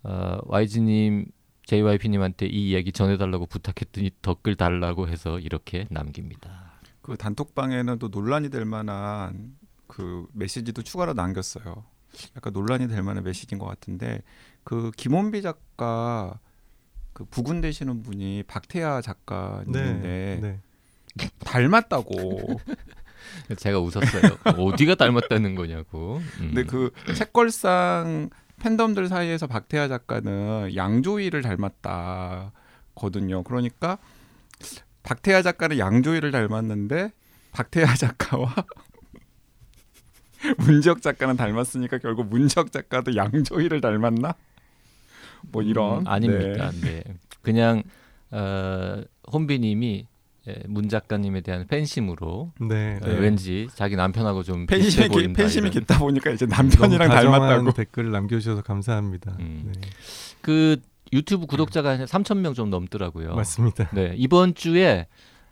어, 0.05 0.39
YG님 0.47 1.27
JYP님한테 1.67 2.47
이 2.47 2.71
이야기 2.71 2.93
전해달라고 2.93 3.47
부탁했더니 3.47 4.11
댓글 4.23 4.55
달라고 4.55 5.09
해서 5.09 5.39
이렇게 5.39 5.87
남깁니다. 5.91 6.64
그 7.05 7.19
단톡방에는 7.19 7.99
또 7.99 8.09
논란이 8.09 8.49
될 8.49 8.65
만한 8.65 9.55
그 9.87 10.27
메시지도 10.33 10.81
추가로 10.81 11.13
남겼어요. 11.13 11.85
약간 12.35 12.53
논란이 12.55 12.89
될 12.89 13.03
만한 13.03 13.23
메시지인 13.25 13.59
것 13.59 13.67
같은데 13.67 14.23
그 14.63 14.91
김원비 14.97 15.43
작가 15.43 16.41
그 17.13 17.27
부군 17.27 17.61
되시는 17.61 18.03
분이 18.03 18.45
박태하 18.45 18.97
네. 18.97 19.03
작가님인데 19.03 20.39
네. 20.41 20.61
닮았다고. 21.41 22.59
제가 23.59 23.81
웃었어요. 23.81 24.39
어디가 24.57 24.95
닮았다는 24.95 25.57
거냐고. 25.57 26.23
음. 26.41 26.53
근데 26.55 26.65
그 26.65 26.91
책걸상 27.15 28.31
팬덤들 28.61 29.09
사이에서 29.09 29.47
박태하 29.47 29.89
작가는 29.89 30.75
양조위를 30.75 31.43
닮았다거든요. 31.43 33.43
그러니까 33.43 33.99
박태하 35.05 35.43
작가는 35.43 35.79
양조위를 35.79 36.33
닮았는데 36.33 37.13
박태하 37.53 37.95
작가와 37.95 38.53
문지혁 40.59 41.01
작가는 41.01 41.37
닮았으니까 41.37 41.99
결국 41.99 42.27
문지혁 42.29 42.73
작가도 42.73 43.15
양조위를 43.15 43.81
닮았나? 43.81 44.35
뭐 45.53 45.63
이런 45.63 46.01
음, 46.01 46.07
아닙니다. 46.07 46.71
네. 46.83 47.05
그냥 47.43 47.83
어, 48.31 49.01
혼비님이 49.33 50.07
예, 50.47 50.63
문 50.67 50.91
작가님에 50.91 51.41
대한 51.41 51.67
팬심으로 51.67 52.53
네. 52.61 52.99
어, 53.03 53.07
왠지 53.09 53.67
자기 53.75 53.97
남편하고 53.97 54.43
좀 54.43 54.67
팬심이 54.67 54.87
비슷해 54.89 55.09
기, 55.09 55.15
보인다. 55.15 55.39
팬심이. 55.39 55.71
깊다 55.71 55.99
보니까 55.99 56.31
이제 56.33 56.45
남편이랑 56.45 57.09
닮았다고. 57.09 57.73
댓글 57.73 58.11
남겨주셔서 58.11 58.61
감사합니다. 58.63 59.37
음. 59.41 59.73
네. 59.75 59.81
그 60.43 60.77
유튜브 61.13 61.47
구독자가 61.47 61.91
한 61.99 62.05
3천 62.07 62.39
명 62.39 62.55
좀 62.55 62.71
넘더라고요. 62.71 63.35
맞습니다. 63.35 63.89
네 63.93 64.15
이번 64.17 64.55
주에 64.55 65.07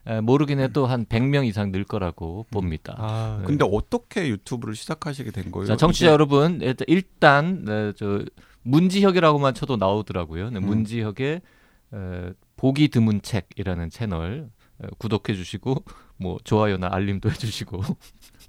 에, 0.07 0.21
모르긴 0.21 0.59
해도 0.59 0.87
한 0.87 1.05
100명 1.07 1.47
이상 1.47 1.71
늘 1.71 1.85
거라고 1.85 2.47
봅니다. 2.51 2.95
아, 2.99 3.37
네. 3.41 3.47
근데 3.47 3.65
어떻게 3.71 4.29
유튜브를 4.29 4.75
시작하시게 4.75 5.31
된 5.31 5.53
거예요? 5.53 5.67
자, 5.67 5.77
청취자 5.77 6.07
이게- 6.07 6.13
여러분 6.13 6.61
일단- 6.89 7.65
네, 7.65 7.93
저 7.97 8.25
문지혁이라고만 8.63 9.55
쳐도 9.55 9.77
나오더라고요. 9.77 10.51
네, 10.51 10.59
음. 10.59 10.67
문지혁의 10.67 11.41
에, 11.95 12.33
보기 12.57 12.89
드문 12.89 13.21
책이라는 13.23 13.91
채널 13.91 14.49
에, 14.83 14.87
구독해 14.99 15.35
주시고 15.37 15.85
뭐 16.17 16.39
좋아요나 16.43 16.89
알림도 16.91 17.31
해주시고 17.31 17.83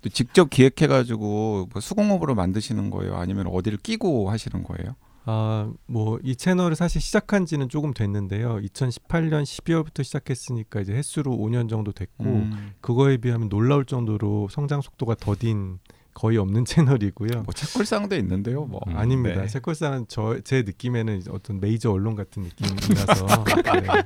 또 0.02 0.10
직접 0.10 0.50
기획해가지고 0.50 1.70
뭐 1.72 1.82
수공업으로 1.82 2.34
만드시는 2.36 2.90
거예요? 2.90 3.16
아니면 3.16 3.48
어디를 3.48 3.78
끼고 3.78 4.30
하시는 4.32 4.64
거예요? 4.64 4.96
아, 5.26 5.72
뭐 5.88 6.20
이 6.24 6.36
채널을 6.36 6.76
사실 6.76 7.00
시작한 7.02 7.46
지는 7.46 7.70
조금 7.70 7.94
됐는데요. 7.94 8.58
2018년 8.62 9.44
12월부터 9.44 10.04
시작했으니까 10.04 10.82
이제 10.82 10.94
횟수로 10.94 11.32
5년 11.32 11.70
정도 11.70 11.92
됐고 11.92 12.24
음, 12.26 12.72
그거에 12.82 13.18
비하면 13.18 13.50
놀라울 13.50 13.86
정도로 13.86 14.48
성장 14.52 14.82
속도가 14.82 15.16
더딘 15.16 15.80
거의 16.14 16.38
없는 16.38 16.66
채널이고요. 16.66 17.44
뭐 17.44 17.54
책걸상도 17.54 18.16
있는데요. 18.18 18.66
뭐 18.66 18.80
음, 18.88 18.96
아닙니다. 18.98 19.42
네. 19.42 19.48
책걸상은 19.48 20.08
저 20.10 20.40
제 20.44 20.62
느낌에는 20.64 21.24
어떤 21.30 21.60
메이저 21.60 21.92
언론 21.92 22.16
같은 22.16 22.44
느낌이라서 22.44 23.26
네. 23.64 24.04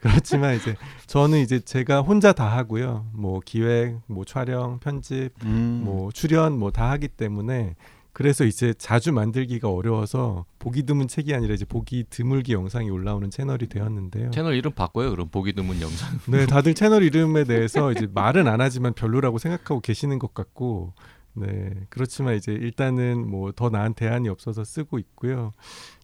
그렇지만 0.00 0.56
이제 0.56 0.74
저는 1.06 1.38
이제 1.40 1.60
제가 1.60 2.00
혼자 2.02 2.32
다 2.32 2.46
하고요. 2.46 3.06
뭐 3.12 3.40
기획, 3.44 3.98
뭐 4.06 4.24
촬영, 4.24 4.78
편집, 4.80 5.30
음, 5.44 5.82
뭐 5.84 6.10
출연 6.12 6.58
뭐 6.58 6.70
다 6.70 6.90
하기 6.92 7.08
때문에 7.08 7.74
그래서 8.12 8.44
이제 8.44 8.74
자주 8.76 9.12
만들기가 9.12 9.70
어려워서 9.70 10.44
보기 10.58 10.82
드문 10.84 11.08
책이 11.08 11.34
아니라 11.34 11.54
이제 11.54 11.64
보기 11.64 12.04
드물게 12.10 12.52
영상이 12.52 12.90
올라오는 12.90 13.30
채널이 13.30 13.68
되었는데요. 13.68 14.30
채널 14.30 14.54
이름 14.54 14.72
바꿔요. 14.72 15.10
그럼 15.10 15.28
보기 15.28 15.54
드문 15.54 15.80
영상. 15.80 16.18
네, 16.28 16.46
다들 16.46 16.74
채널 16.74 17.02
이름에 17.02 17.44
대해서 17.44 17.90
이제 17.90 18.06
말은 18.12 18.48
안 18.48 18.60
하지만 18.60 18.92
별로라고 18.92 19.38
생각하고 19.38 19.80
계시는 19.80 20.18
것 20.18 20.34
같고 20.34 20.92
네, 21.34 21.72
그렇지만 21.88 22.34
이제 22.36 22.52
일단은 22.52 23.28
뭐 23.30 23.52
더 23.52 23.70
나은 23.70 23.94
대안이 23.94 24.28
없어서 24.28 24.64
쓰고 24.64 24.98
있고요. 24.98 25.52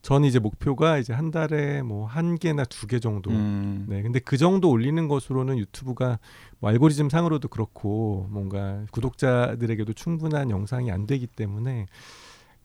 전 0.01 0.25
이제 0.25 0.39
목표가 0.39 0.97
이제 0.99 1.13
한 1.13 1.31
달에 1.31 1.83
뭐 1.83 2.07
한 2.07 2.39
개나 2.39 2.65
두 2.65 2.87
개 2.87 2.99
정도. 2.99 3.31
음. 3.31 3.85
네, 3.89 4.01
근데 4.03 4.21
그 4.21 4.37
정도 4.39 4.71
올리는 4.71 5.07
것으로는 5.09 5.59
유튜브가 5.59 6.19
뭐 6.61 6.71
알고리즘 6.71 7.11
상으로도 7.11 7.49
그렇고 7.49 8.27
뭔가 8.31 8.85
구독자들에게도 8.91 9.93
충분한 9.93 10.51
영상이 10.51 10.91
안 10.91 11.07
되기 11.07 11.27
때문에 11.27 11.87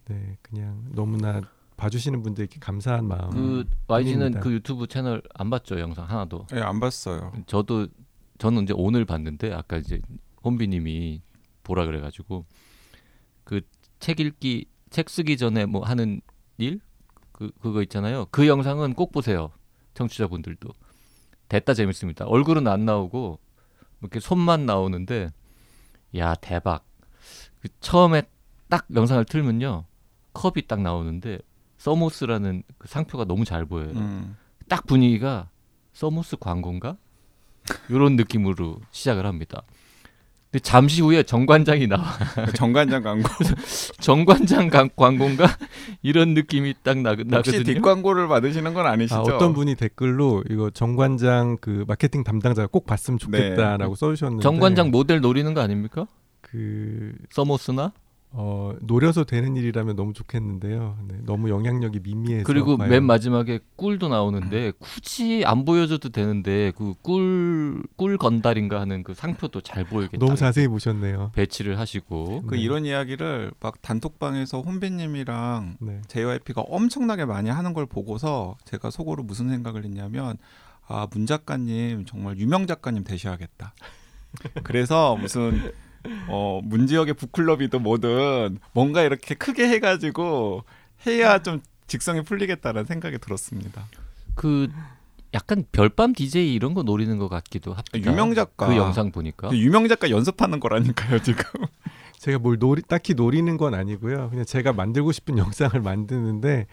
네, 0.08 0.38
그냥 0.42 0.86
너무나 0.92 1.42
봐주시는 1.76 2.22
분들께 2.24 2.60
감사한 2.62 3.06
마음. 3.08 3.30
그 3.32 3.66
YG는. 3.88 4.40
그 4.40 4.54
유튜브 4.54 4.88
채널 4.88 5.22
안 5.34 5.50
봤죠 5.50 5.80
영상 5.80 6.10
하나도. 6.10 6.48
예, 6.56 6.62
안 6.62 6.80
봤어요. 6.80 7.34
저도 7.48 7.88
저는 8.38 8.64
이제 8.64 8.74
오늘 8.78 9.04
봤는데 9.06 9.54
아까 9.54 9.78
이제 9.78 10.00
혼비님이 10.44 11.22
보라 11.64 11.86
그래가지고 11.86 12.46
그 13.44 13.62
책 14.00 14.20
읽기 14.20 14.66
책 14.90 15.10
쓰기 15.10 15.38
전에 15.38 15.66
뭐 15.66 15.84
하는 15.84 16.22
일 16.58 16.80
그 17.32 17.52
그거 17.62 17.82
있잖아요. 17.82 18.28
그 18.32 18.48
영상은 18.48 18.94
꼭 18.94 19.12
보세요. 19.12 19.52
청취자분들도 19.96 20.70
됐다 21.50 21.74
재밌습니다. 21.74 22.26
얼굴은 22.26 22.68
안 22.68 22.86
나오고 22.86 23.40
이렇게 24.02 24.20
손만 24.20 24.66
나오는데 24.66 25.30
야 26.16 26.36
대박. 26.36 26.86
그 27.60 27.70
처음에 27.80 28.24
딱 28.70 28.86
영상을 28.94 29.26
틀면요 29.26 29.86
컵이 30.34 30.68
딱 30.68 30.82
나오는데 30.82 31.40
서모스라는 31.78 32.64
그 32.78 32.88
상표가 32.88 33.26
너무 33.26 33.46
잘 33.46 33.66
보여요. 33.66 33.92
음. 33.96 34.38
딱 34.70 34.86
분위기가 34.86 35.50
서모스 35.94 36.38
광고인가? 36.38 36.98
이런 37.90 38.16
느낌으로 38.16 38.80
시작을 38.92 39.26
합니다. 39.26 39.64
근데 40.54 40.62
잠시 40.62 41.02
후에 41.02 41.24
정관장이 41.24 41.88
나와. 41.88 42.04
정관장 42.56 43.02
광고. 43.02 43.28
정관장 44.00 44.70
강- 44.70 44.90
광고인가? 44.96 45.48
이런 46.04 46.36
느낌이 46.36 46.76
딱 46.84 47.00
나, 47.00 47.10
혹시 47.10 47.26
나거든요. 47.26 47.64
뒷광고를 47.64 48.28
받으시는 48.28 48.76
건 48.76 48.86
아니시죠? 48.86 49.16
아, 49.16 49.22
어떤 49.22 49.54
분이 49.54 49.74
댓글로 49.74 50.44
이거 50.52 50.70
정관장 50.70 51.58
그 51.60 51.86
마케팅 51.88 52.24
담당자가 52.24 52.68
꼭 52.68 52.86
봤으면 52.86 53.18
좋겠다라고 53.18 53.96
써주셨는데 53.96 54.44
정관장 54.44 54.92
모델 54.92 55.22
노리는 55.22 55.52
거 55.56 55.62
아닙니까? 55.62 56.06
그 56.42 57.14
서모스나? 57.32 57.92
어, 58.36 58.74
노려서 58.82 59.26
되는 59.26 59.56
일이라면 59.56 59.96
너무 59.96 60.12
좋겠는데요. 60.14 60.98
네, 61.08 61.18
너무 61.24 61.50
영향력이 61.52 62.00
미미해서 62.00 62.44
그리고 62.46 62.78
과연- 62.78 62.90
맨 62.90 63.04
마지막에 63.04 63.60
꿀도 63.76 64.08
나오는데 64.10 64.72
굳이 64.80 65.44
안 65.46 65.66
보여줘도 65.66 66.10
되는데 66.10 66.72
그 66.76 66.96
꿀꿀 67.04 68.18
건달인가 68.18 68.82
하는 68.82 69.04
그 69.04 69.14
상표도 69.14 69.62
잘 69.62 69.84
보이게 69.84 70.18
너무 70.18 70.32
딱 70.32 70.38
자세히 70.38 70.68
보셨네요. 70.68 71.32
배치를 71.36 71.78
하시고 71.78 72.44
그 72.48 72.56
네. 72.56 72.62
이런 72.62 72.86
이야기를 72.86 73.52
막 73.60 73.80
단톡방에서 73.84 74.62
혼비님이랑 74.62 75.78
네. 75.82 76.02
JYP가 76.08 76.62
엄청나게 76.62 77.26
많이 77.26 77.52
하는 77.52 77.74
걸 77.74 77.86
보고서 77.86 78.58
제가 78.66 78.90
속으로 78.90 79.22
무슨 79.22 79.50
생각을 79.50 79.84
했냐면 79.84 80.38
아문 80.88 81.28
작가님 81.28 82.06
정말 82.06 82.40
유명 82.40 82.66
작가님 82.66 83.04
되셔야겠다. 83.04 83.74
그래서 84.64 85.16
무슨 85.18 85.72
어 86.28 86.62
문지역의 86.64 87.14
북클럽이든 87.16 87.82
뭐든 87.82 88.60
뭔가 88.74 89.02
이렇게 89.04 89.36
크게 89.36 89.68
해가지고 89.68 90.64
해야 91.06 91.42
좀 91.42 91.62
직성이 91.88 92.24
풀리겠다는 92.24 92.86
생각이 92.86 93.18
들었습니다. 93.20 93.86
그 94.36 94.70
약간 95.34 95.66
별밤 95.72 96.14
DJ 96.14 96.54
이런 96.54 96.74
거 96.74 96.84
노리는 96.84 97.18
것 97.18 97.28
같기도 97.28 97.74
합니다. 97.74 98.12
유명 98.12 98.34
작가. 98.36 98.68
그 98.68 98.76
영상 98.76 99.12
보니까 99.12 99.50
그 99.50 99.58
유명 99.58 99.88
작가 99.88 100.10
연습하는 100.10 100.60
거라니까요 100.60 101.22
지금. 101.22 101.44
제가 102.20 102.40
뭘 102.40 102.58
노리, 102.58 102.82
딱히 102.82 103.16
노리는 103.16 103.58
건 103.58 103.74
아니고요. 103.74 104.30
그냥 104.30 104.46
제가 104.46 104.72
만들고 104.72 105.12
싶은 105.12 105.38
영상을 105.38 105.78
만드는데 105.82 106.68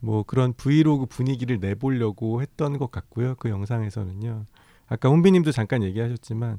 뭐 0.00 0.24
그런 0.24 0.52
브이로그 0.52 1.06
분위기를 1.06 1.58
내보려고 1.58 2.42
했던 2.42 2.76
것 2.78 2.90
같고요. 2.90 3.34
그 3.36 3.48
영상에서는요. 3.48 4.44
아까 4.90 5.08
혼비님도 5.08 5.52
잠깐 5.52 5.82
얘기하셨지만 5.84 6.58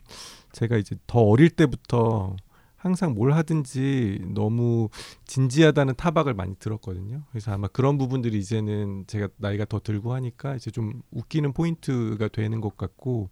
제가 0.54 0.78
이제 0.78 0.96
더 1.06 1.20
어릴 1.20 1.50
때부터 1.50 2.36
항상 2.78 3.13
뭘 3.13 3.34
하든지 3.34 4.22
너무 4.34 4.89
진지하다는 5.26 5.96
타박을 5.98 6.34
많이 6.34 6.56
들었거든요. 6.56 7.24
그래서 7.30 7.52
아마 7.52 7.67
그런 7.67 8.00
부분들이 8.00 8.39
이제는 8.39 9.04
제가 9.06 9.28
나이가 9.38 9.65
더 9.65 9.80
들고 9.80 10.13
하니까 10.13 10.56
이제 10.56 10.72
좀 10.72 11.04
웃기는 11.12 11.54
포인트가 11.54 12.28
되는 12.30 12.60
것 12.60 12.78
같고 12.78 13.30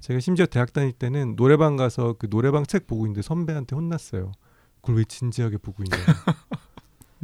제가 0.00 0.18
심지어 0.18 0.46
대학 0.46 0.72
다닐 0.72 0.92
때는 0.92 1.36
노래방 1.36 1.76
가서 1.76 2.14
그 2.18 2.28
노래방 2.28 2.64
책 2.64 2.86
보고 2.86 3.04
있는데 3.06 3.22
선배한테 3.22 3.76
혼났어요. 3.76 4.32
그걸 4.80 4.96
왜 4.96 5.04
진지하게 5.04 5.58
보고 5.58 5.84
있냐. 5.84 5.96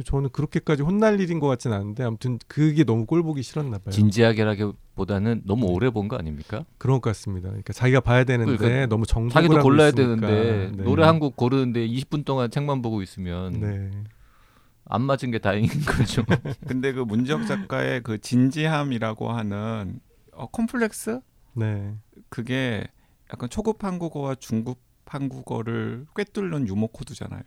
저는 0.03 0.29
그렇게까지 0.29 0.83
혼날 0.83 1.19
일인 1.19 1.39
것 1.39 1.47
같진 1.47 1.73
않은데 1.73 2.03
아무튼 2.03 2.37
그게 2.47 2.83
너무 2.83 3.05
꼴 3.05 3.23
보기 3.23 3.41
싫었나 3.41 3.79
봐요. 3.79 3.91
진지하게라기보다는 3.91 5.41
너무 5.45 5.65
오래 5.67 5.89
본 5.89 6.07
거 6.07 6.15
아닙니까? 6.17 6.65
그런 6.77 7.01
것 7.01 7.09
같습니다. 7.09 7.49
그러니까 7.49 7.73
자기가 7.73 8.01
봐야 8.01 8.23
되는데 8.23 8.57
그러니까 8.57 8.85
너무 8.87 9.05
정독을 9.05 9.33
자기도 9.41 9.59
골라야 9.61 9.89
있으니까. 9.89 10.27
되는데 10.27 10.71
네. 10.77 10.83
노래 10.83 11.03
한 11.03 11.19
곡 11.19 11.35
고르는데 11.35 11.87
20분 11.87 12.25
동안 12.25 12.51
책만 12.51 12.81
보고 12.83 13.01
있으면 13.01 13.53
네. 13.59 13.89
안 14.85 15.01
맞은 15.01 15.31
게 15.31 15.39
다행인 15.39 15.67
거죠. 15.85 16.23
근데 16.67 16.93
그 16.93 16.99
문지역 17.01 17.47
작가의 17.47 18.03
그 18.03 18.19
진지함이라고 18.21 19.31
하는 19.31 19.99
어, 20.33 20.45
콤플렉스 20.47 21.19
네. 21.55 21.95
그게 22.29 22.85
약간 23.33 23.49
초급 23.49 23.83
한국어와 23.83 24.35
중급 24.35 24.77
한국어를 25.07 26.05
꿰뚫는 26.15 26.67
유머 26.67 26.87
코드잖아요. 26.87 27.41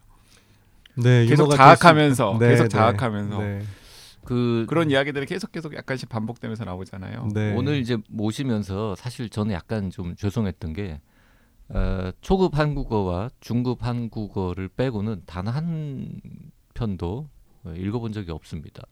네, 0.96 1.26
계속 1.26 1.50
자학하면서 1.55 2.38
될 2.38 2.48
수- 2.50 2.53
계속 2.53 2.62
네, 2.64 2.68
자학하면서 2.68 3.38
네. 3.38 3.62
그 4.24 4.66
그런 4.68 4.90
이야기들이 4.90 5.26
계속 5.26 5.50
계속 5.53 5.74
약간씩 5.74 6.09
반복되면서 6.09 6.64
나오잖아요. 6.64 7.29
네. 7.33 7.55
오늘 7.55 7.76
이제 7.79 7.96
모시면서 8.09 8.94
사실 8.96 9.29
저는 9.31 9.53
약간 9.55 9.90
좀 9.90 10.14
죄송했던 10.16 10.72
게 10.74 11.00
어, 11.68 12.11
초급 12.20 12.59
한국어와 12.59 13.31
중급 13.40 13.85
한국어를 13.85 14.68
빼고는 14.68 15.22
단 15.26 15.46
한 15.48 16.20
편도 16.74 17.29
어, 17.64 17.72
읽어본 17.76 18.12
적이 18.12 18.33
없습니다. 18.33 18.83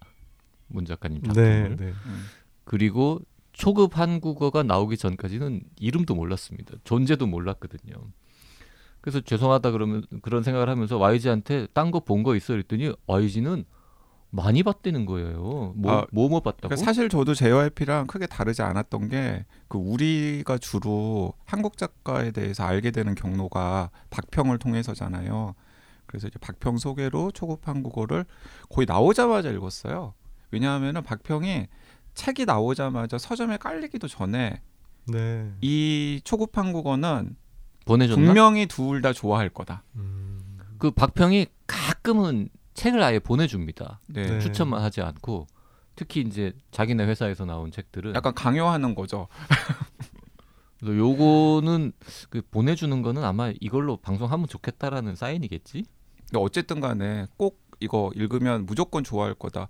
문 0.69 0.85
작가님 0.85 1.23
네, 1.23 1.27
작품을. 1.29 1.77
네. 1.77 1.85
음. 2.07 2.25
그리고 2.65 3.21
초급 3.53 3.99
한국어가 3.99 4.63
나오기 4.63 4.97
전까지는 4.97 5.63
이름도 5.81 6.15
몰랐습니다. 6.15 6.75
존재도 6.85 7.27
몰랐거든요. 7.27 7.95
그래서 9.01 9.21
죄송하다 9.21 9.71
그러면 9.71 10.05
그런 10.23 10.43
생각을 10.43 10.69
하면서 10.69 10.99
YG한테 10.99 11.69
딴 11.73 11.91
거 11.91 12.01
본거 12.01 12.37
있어 12.37 12.53
그랬더니 12.53 12.93
YG는 13.07 13.65
많이 14.31 14.63
봤다는 14.63 15.07
거예요. 15.07 15.73
뭐 15.77 15.93
아, 15.93 16.07
뭐뭐 16.13 16.41
봤다고? 16.41 16.69
그러니까 16.69 16.85
사실 16.85 17.09
저도 17.09 17.33
JYP랑 17.35 18.07
크게 18.07 18.27
다르지 18.27 18.63
않았던 18.63 19.09
게 19.09 19.45
그 19.69 19.77
우리가 19.77 20.59
주로 20.59 21.35
한국 21.45 21.77
작가에 21.77 22.31
대해서 22.31 22.65
알게 22.65 22.91
되는 22.91 23.15
경로가 23.15 23.91
박평을 24.11 24.59
통해서잖아요. 24.59 25.55
그래서 26.07 26.27
이제 26.29 26.39
박평 26.41 26.79
소개로 26.79 27.31
초급 27.33 27.69
한국어를 27.69 28.25
거의 28.71 28.87
나오자마자 28.87 29.51
읽었어요. 29.51 30.15
왜냐하면은 30.51 31.03
박평이 31.03 31.67
책이 32.15 32.47
나오자마자 32.47 33.19
서점에 33.19 33.59
깔리기도 33.59 34.09
전에 34.09 34.63
네. 35.07 35.53
이 35.61 36.21
초급 36.25 36.57
한국어는 36.57 37.37
보내줬나? 37.88 38.24
분명히 38.27 38.66
둘 38.66 39.03
다 39.03 39.12
좋아할 39.12 39.48
거다. 39.48 39.83
음, 39.96 40.59
그 40.79 40.90
박평이 40.90 41.46
가끔은 41.66 42.48
책을 42.74 43.03
아예 43.03 43.18
보내줍니다. 43.18 44.01
네. 44.07 44.22
네. 44.27 44.38
추천만 44.40 44.83
하지 44.83 45.01
않고 45.03 45.46
특히 45.96 46.20
이제 46.20 46.53
자기네 46.70 47.05
회사에서 47.07 47.44
나온 47.44 47.72
책들은 47.72 48.14
약간 48.14 48.33
강요하는 48.35 48.94
거죠. 48.94 49.27
그래서 50.79 50.96
요거는 50.96 51.92
그 52.31 52.42
보내주는 52.51 53.03
거는 53.03 53.24
아마 53.24 53.53
이걸로 53.61 53.96
방송하면 53.96 54.46
좋겠다라는 54.46 55.16
사인이겠지. 55.16 55.85
근데 56.31 56.38
어쨌든 56.38 56.81
간에 56.81 57.27
꼭 57.37 57.61
이거 57.81 58.11
읽으면 58.14 58.64
무조건 58.66 59.03
좋아할 59.03 59.35
거다. 59.35 59.68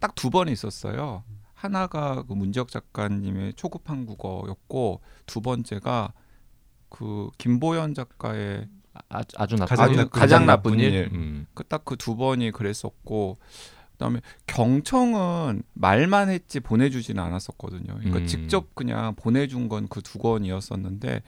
딱 0.00 0.14
두 0.16 0.30
번 0.30 0.48
있었어요. 0.48 1.22
하나가 1.54 2.22
그 2.22 2.32
문지혁 2.32 2.68
작가님의 2.68 3.54
초급 3.54 3.90
한 3.90 4.06
국어였고 4.06 5.02
두 5.26 5.40
번째가 5.40 6.12
그 6.90 7.28
김보연 7.38 7.94
작가의 7.94 8.68
아, 9.08 9.22
아주 9.36 9.56
나쁜 9.56 9.66
가장 9.76 9.90
일. 9.90 9.96
나쁜 9.96 10.20
가장 10.20 10.46
나쁜 10.46 10.80
일. 10.80 11.08
음. 11.12 11.46
그딱 11.54 11.84
그 11.84 11.96
두 11.96 12.16
번이 12.16 12.50
그랬었고 12.50 13.38
그다음에 13.92 14.20
경청은 14.46 15.62
말만 15.74 16.28
했지 16.30 16.60
보내주지는 16.60 17.22
않았었거든요. 17.22 17.94
그러니까 17.94 18.18
음. 18.18 18.26
직접 18.26 18.74
그냥 18.74 19.14
보내준 19.14 19.68
건 19.68 19.88
그 19.88 20.02
두 20.02 20.18
권이었었는데 20.18 21.22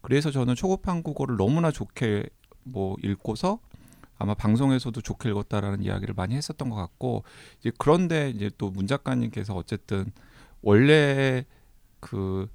그래서 0.00 0.30
저는 0.30 0.54
초급 0.54 0.88
한 0.88 1.02
국어를 1.02 1.36
너무나 1.36 1.70
좋게 1.70 2.24
뭐 2.64 2.96
읽고서 3.02 3.58
아마 4.18 4.34
방송에서도 4.34 5.00
좋게 5.00 5.28
읽었다라는 5.30 5.82
이야기를 5.82 6.14
많이 6.14 6.34
했었던 6.34 6.70
것 6.70 6.76
같고 6.76 7.24
이제 7.60 7.70
그런데 7.78 8.30
이제 8.30 8.50
또 8.58 8.70
문 8.70 8.86
작가님께서 8.86 9.54
어쨌든 9.54 10.12
원래 10.62 11.44
그 12.00 12.48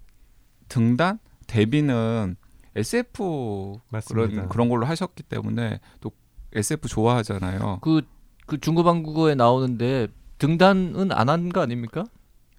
등단 0.69 1.19
데뷔는 1.47 2.35
SF 2.75 3.75
맞습니다. 3.89 4.27
그런 4.31 4.49
그런 4.49 4.69
걸로 4.69 4.85
하셨기 4.85 5.23
때문에 5.23 5.79
또 6.01 6.11
SF 6.53 6.87
좋아하잖아요. 6.87 7.79
그, 7.81 8.01
그 8.45 8.59
중급 8.59 8.87
한국어에 8.87 9.35
나오는데 9.35 10.07
등단은 10.39 11.11
안 11.11 11.29
한 11.29 11.49
거 11.49 11.61
아닙니까? 11.61 12.03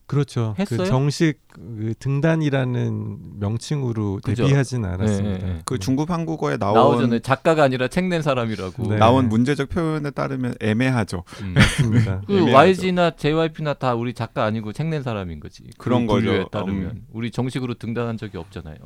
그렇죠. 0.06 0.54
했어요? 0.58 0.80
그 0.80 0.84
정식 0.86 1.40
그 1.48 1.94
등단이라는 1.98 3.38
명칭으로 3.40 4.20
그죠? 4.22 4.44
데뷔하진 4.44 4.84
않았습니다. 4.84 5.38
네, 5.38 5.38
네, 5.38 5.52
네. 5.54 5.62
그 5.64 5.78
중급 5.78 6.10
한국어에 6.10 6.58
나온 6.58 6.74
나오잖아요. 6.74 7.20
작가가 7.20 7.62
아니라 7.62 7.88
책 7.88 8.04
낸 8.04 8.20
사람이라고. 8.20 8.86
네. 8.88 8.96
나온 8.98 9.30
문제적 9.30 9.70
표현에 9.70 10.10
따르면 10.10 10.56
애매하죠. 10.60 11.24
음. 11.40 11.54
맞습니다. 11.56 12.20
그 12.26 12.34
애매하죠. 12.34 12.54
YG나 12.54 13.10
JYP나 13.16 13.74
다 13.74 13.94
우리 13.94 14.12
작가 14.12 14.44
아니고 14.44 14.74
책 14.74 14.86
낸 14.88 15.02
사람인 15.02 15.40
거지. 15.40 15.64
그런 15.78 16.06
그 16.06 16.12
거죠. 16.14 16.48
따르면 16.50 16.82
음. 16.90 17.06
우리 17.10 17.30
정식으로 17.30 17.74
등단한 17.74 18.18
적이 18.18 18.36
없잖아요. 18.38 18.76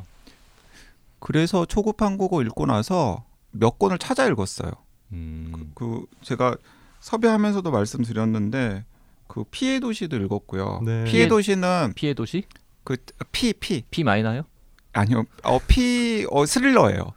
그래서 1.20 1.64
초급 1.66 2.02
한국어 2.02 2.42
읽고 2.42 2.66
나서 2.66 3.24
몇 3.50 3.78
권을 3.78 3.98
찾아 3.98 4.26
읽었어요. 4.26 4.70
음. 5.12 5.72
그 5.74 6.04
제가 6.22 6.56
섭외하면서도 7.00 7.70
말씀드렸는데 7.70 8.84
그 9.26 9.44
P의 9.50 9.80
도시도 9.80 10.16
읽었고요. 10.16 10.80
네. 10.84 11.04
P의 11.04 11.12
P의- 11.12 11.28
도시는 11.28 11.92
피의 11.94 12.14
도시? 12.14 12.44
그 12.84 12.96
피 13.32 13.52
피피 13.52 14.04
많이 14.04 14.22
나요? 14.22 14.42
아니요. 14.92 15.24
어피어 15.44 16.46
스릴러예요. 16.46 17.12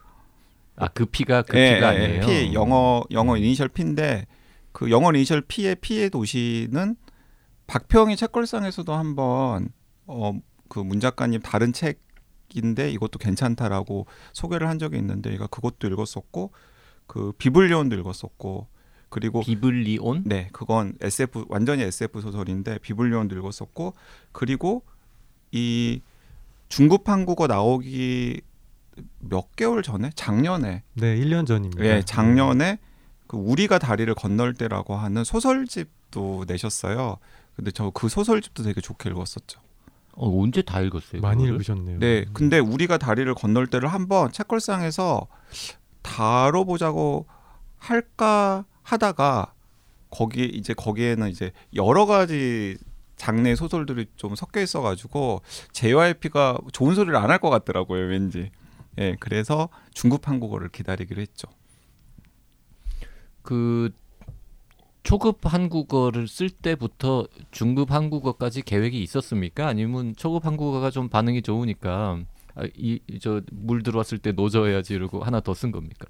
아 0.78 0.88
그 0.90 1.06
피가 1.06 1.44
그 1.44 1.58
예, 1.58 1.76
피가 1.76 1.96
예, 1.96 2.06
아니에요. 2.06 2.26
P 2.26 2.54
영어 2.54 3.04
영어 3.12 3.38
이니셜 3.38 3.70
P인데 3.70 4.26
그 4.72 4.90
영어 4.92 5.12
이니셜 5.12 5.42
P의 5.42 5.76
P의 5.76 6.10
도시는 6.10 6.96
박평이 7.68 8.16
책걸상에서도 8.18 8.94
한번 8.94 9.70
어 10.08 10.34
그 10.70 10.80
문 10.84 11.00
작가님 11.02 11.42
다른 11.42 11.74
책 11.74 12.00
인데 12.56 12.92
이것도 12.92 13.20
괜찮다라고 13.20 14.06
소개를 14.34 14.68
한 14.68 14.80
적이 14.80 14.98
있는데 14.98 15.32
얘가 15.32 15.48
그것도 15.48 15.88
읽었었고 15.88 16.52
그 17.08 17.34
비블리온도 17.38 17.96
읽었었고 17.98 18.68
그리고 19.10 19.42
비블리온? 19.42 20.24
네 20.26 20.50
그건 20.54 20.94
SF 21.02 21.46
완전히 21.50 21.84
SF 21.84 22.22
소설인데 22.22 22.80
비블리온도 22.80 23.36
읽었었고 23.38 23.94
그리고 24.32 24.84
이 25.52 26.02
중급 26.70 27.10
한국어 27.10 27.48
나오기 27.48 28.42
몇 29.20 29.56
개월 29.56 29.84
전에 29.84 30.12
작년에 30.16 30.84
네, 30.94 31.16
1년 31.18 31.46
전입니다. 31.46 31.84
예, 31.84 32.02
작년에 32.04 32.80
그 33.28 33.38
우리가 33.38 33.80
다리를 33.80 34.14
건널 34.16 34.54
때라고 34.54 34.96
하는 34.96 35.24
소설집도 35.24 36.46
내셨어요. 36.48 37.18
근데 37.56 37.72
저 37.72 37.92
그 37.94 38.10
소설집도 38.10 38.64
되게 38.64 38.82
좋게 38.82 39.10
읽었었죠. 39.10 39.60
어, 40.14 40.42
언제 40.42 40.62
다 40.62 40.82
읽었어요? 40.82 41.22
많이 41.22 41.38
그거를? 41.44 41.56
읽으셨네요. 41.56 42.00
네, 42.00 42.26
근데 42.34 42.60
우리가 42.60 42.98
다리를 42.98 43.34
건널 43.36 43.68
때를 43.68 43.90
한번 43.90 44.32
책걸상에서 44.32 45.28
다뤄보자고 46.02 47.26
할까 47.78 48.66
하다가 48.84 49.54
거기 50.10 50.46
이제 50.46 50.74
거기에는 50.74 51.30
이제 51.30 51.52
여러 51.76 52.06
가지 52.06 52.78
장르의 53.16 53.56
소설들이 53.56 54.08
좀 54.16 54.36
섞여 54.36 54.60
있어가지고 54.62 55.42
JYP가 55.72 56.58
좋은 56.74 56.96
소리를 56.96 57.16
안 57.16 57.30
할 57.30 57.40
것 57.40 57.50
같더라고요, 57.50 58.08
왠지. 58.08 58.52
예, 58.98 59.16
그래서 59.20 59.70
중급 59.94 60.28
한국어를 60.28 60.70
기다리기로 60.70 61.22
했죠. 61.22 61.48
그 63.42 63.92
초급 65.04 65.40
한국어를 65.44 66.28
쓸 66.28 66.50
때부터 66.50 67.28
중급 67.52 67.92
한국어까지 67.92 68.62
계획이 68.62 69.02
있었습니까? 69.02 69.68
아니면 69.68 70.14
초급 70.16 70.46
한국어가 70.46 70.92
좀 70.92 71.10
반응이 71.10 71.42
좋으니까 71.42 72.20
아, 72.56 72.64
이저 72.76 73.42
물 73.52 73.82
들어왔을 73.84 74.18
때 74.20 74.32
노져야지 74.32 74.94
이러고 74.94 75.24
하나 75.24 75.40
더 75.40 75.54
쓴 75.54 75.72
겁니까? 75.72 76.08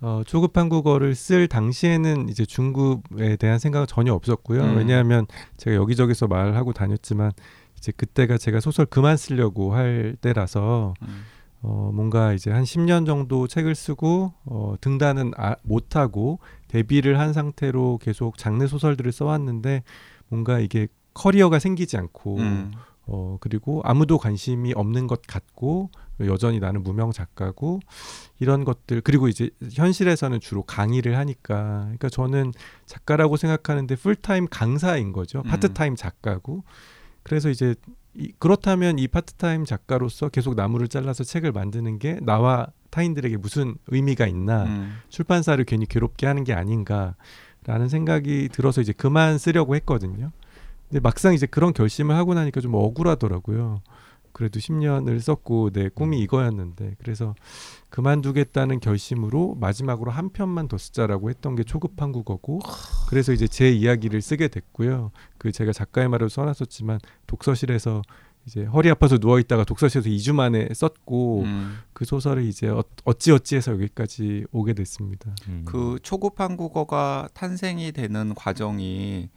어, 0.00 0.22
초급 0.26 0.56
한국어를 0.58 1.14
쓸 1.14 1.48
당시에는 1.48 2.28
이제 2.28 2.44
중급에 2.44 3.36
대한 3.36 3.58
생각은 3.58 3.86
전혀 3.86 4.12
없었고요. 4.12 4.62
음. 4.62 4.76
왜냐하면 4.76 5.26
제가 5.56 5.76
여기저기서 5.76 6.26
말하고 6.26 6.72
다녔지만 6.72 7.32
이제 7.78 7.92
그때가 7.96 8.36
제가 8.38 8.60
소설 8.60 8.86
그만 8.86 9.16
쓰려고 9.16 9.74
할 9.74 10.16
때라서 10.20 10.94
음. 11.02 11.24
어, 11.62 11.90
뭔가 11.92 12.32
이제 12.32 12.50
한 12.50 12.64
10년 12.64 13.06
정도 13.06 13.46
책을 13.46 13.74
쓰고 13.74 14.32
어, 14.44 14.74
등단은 14.80 15.32
아, 15.36 15.56
못하고 15.62 16.38
데뷔를 16.68 17.18
한 17.18 17.32
상태로 17.32 17.98
계속 18.02 18.38
장르 18.38 18.66
소설들을 18.66 19.10
써왔는데 19.12 19.82
뭔가 20.28 20.58
이게 20.58 20.88
커리어가 21.14 21.58
생기지 21.58 21.96
않고 21.96 22.36
음. 22.38 22.72
어 23.08 23.38
그리고 23.40 23.80
아무도 23.84 24.18
관심이 24.18 24.72
없는 24.74 25.06
것 25.06 25.22
같고 25.22 25.90
여전히 26.20 26.58
나는 26.58 26.82
무명 26.82 27.12
작가고 27.12 27.80
이런 28.40 28.64
것들 28.64 29.00
그리고 29.00 29.28
이제 29.28 29.48
현실에서는 29.72 30.40
주로 30.40 30.64
강의를 30.64 31.16
하니까 31.16 31.82
그러니까 31.82 32.08
저는 32.08 32.52
작가라고 32.84 33.36
생각하는데 33.36 33.94
풀타임 33.94 34.48
강사인 34.50 35.12
거죠 35.12 35.38
음. 35.38 35.42
파트타임 35.44 35.94
작가고 35.94 36.64
그래서 37.22 37.48
이제 37.48 37.76
이, 38.18 38.32
그렇다면 38.38 38.98
이 38.98 39.08
파트타임 39.08 39.64
작가로서 39.64 40.28
계속 40.28 40.54
나무를 40.54 40.88
잘라서 40.88 41.24
책을 41.24 41.52
만드는 41.52 41.98
게 41.98 42.18
나와 42.22 42.68
타인들에게 42.90 43.36
무슨 43.36 43.76
의미가 43.88 44.26
있나 44.26 44.64
음. 44.64 44.98
출판사를 45.08 45.62
괜히 45.64 45.86
괴롭게 45.86 46.26
하는 46.26 46.44
게 46.44 46.54
아닌가라는 46.54 47.88
생각이 47.88 48.48
들어서 48.52 48.80
이제 48.80 48.92
그만 48.92 49.38
쓰려고 49.38 49.74
했거든요. 49.76 50.32
근데 50.88 51.00
막상 51.00 51.34
이제 51.34 51.46
그런 51.46 51.72
결심을 51.72 52.14
하고 52.14 52.34
나니까 52.34 52.60
좀 52.60 52.74
억울하더라고요. 52.74 53.82
그래도 54.36 54.60
10년을 54.60 55.18
썼고 55.18 55.70
내 55.70 55.88
꿈이 55.88 56.20
이거였는데 56.20 56.96
그래서 56.98 57.34
그만두겠다는 57.88 58.80
결심으로 58.80 59.54
마지막으로 59.58 60.10
한 60.10 60.28
편만 60.28 60.68
더 60.68 60.76
쓰자라고 60.76 61.30
했던 61.30 61.56
게 61.56 61.64
초급 61.64 62.02
한국어고 62.02 62.58
그래서 63.08 63.32
이제 63.32 63.48
제 63.48 63.70
이야기를 63.72 64.20
쓰게 64.20 64.48
됐고요. 64.48 65.10
그 65.38 65.52
제가 65.52 65.72
작가의 65.72 66.10
말을 66.10 66.28
써놨었지만 66.28 66.98
독서실에서 67.26 68.02
이제 68.44 68.64
허리 68.64 68.90
아파서 68.90 69.16
누워 69.16 69.38
있다가 69.40 69.64
독서실에서 69.64 70.10
2주 70.10 70.34
만에 70.34 70.68
썼고 70.74 71.44
음. 71.44 71.78
그 71.94 72.04
소설을 72.04 72.44
이제 72.44 72.68
어- 72.68 72.84
어찌어찌해서 73.06 73.72
여기까지 73.72 74.44
오게 74.52 74.74
됐습니다. 74.74 75.34
음. 75.48 75.62
그 75.64 75.98
초급 76.02 76.40
한국어가 76.40 77.26
탄생이 77.32 77.92
되는 77.92 78.34
과정이 78.34 79.30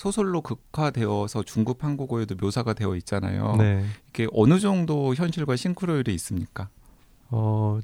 소설로 0.00 0.40
극화되어서 0.40 1.42
중급 1.42 1.84
한국어에도 1.84 2.34
묘사가 2.34 2.72
되어 2.72 2.96
있잖아요. 2.96 3.56
네. 3.58 3.84
이게 4.08 4.26
어느 4.32 4.58
정도 4.58 5.14
현실과 5.14 5.56
싱크로율이 5.56 6.14
있습니까? 6.14 6.70
어, 7.28 7.80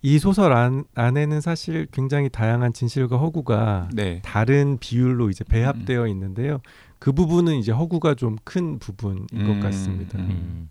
이 0.00 0.18
소설 0.18 0.54
안, 0.54 0.84
안에는 0.94 1.42
사실 1.42 1.86
굉장히 1.92 2.30
다양한 2.30 2.72
진실과 2.72 3.18
허구가 3.18 3.90
네. 3.92 4.22
다른 4.24 4.78
비율로 4.78 5.28
이제 5.28 5.44
배합되어 5.44 6.06
있는데요. 6.08 6.62
그 6.98 7.12
부분은 7.12 7.56
이제 7.56 7.70
허구가 7.70 8.14
좀 8.14 8.38
큰 8.44 8.78
부분인 8.78 9.26
음, 9.34 9.46
것 9.46 9.66
같습니다. 9.66 10.18
음. 10.18 10.24
음. 10.30 10.70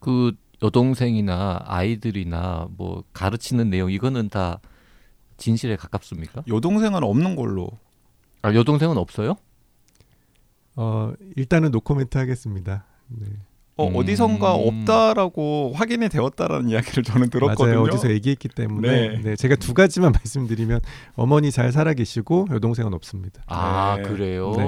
그 0.00 0.32
여동생이나 0.60 1.60
아이들이나 1.66 2.66
뭐 2.76 3.04
가르치는 3.12 3.70
내용 3.70 3.92
이거는 3.92 4.28
다 4.28 4.58
진실에 5.36 5.76
가깝습니까? 5.76 6.42
여동생은 6.48 7.04
없는 7.04 7.36
걸로. 7.36 7.68
아 8.42 8.52
여동생은 8.52 8.96
없어요? 8.98 9.36
어, 10.76 11.12
일단은 11.36 11.70
노코멘트 11.70 12.18
하겠습니다. 12.18 12.84
네. 13.08 13.26
어, 13.76 13.88
음. 13.88 13.96
어디선가 13.96 14.54
없다라고 14.54 15.72
확인이 15.74 16.08
되었다라는 16.08 16.70
이야기를 16.70 17.02
저는 17.02 17.28
들었거든요. 17.28 17.80
맞아요. 17.80 17.82
어디서 17.82 18.10
얘기했기 18.10 18.48
때문에 18.48 18.88
네. 18.88 19.20
네. 19.22 19.36
제가 19.36 19.56
두 19.56 19.74
가지만 19.74 20.12
말씀드리면 20.16 20.80
어머니 21.14 21.50
잘 21.50 21.72
살아 21.72 21.92
계시고 21.92 22.46
여동생은 22.50 22.94
없습니다. 22.94 23.42
아 23.46 23.96
네. 23.98 24.02
그래요. 24.08 24.54
네. 24.56 24.64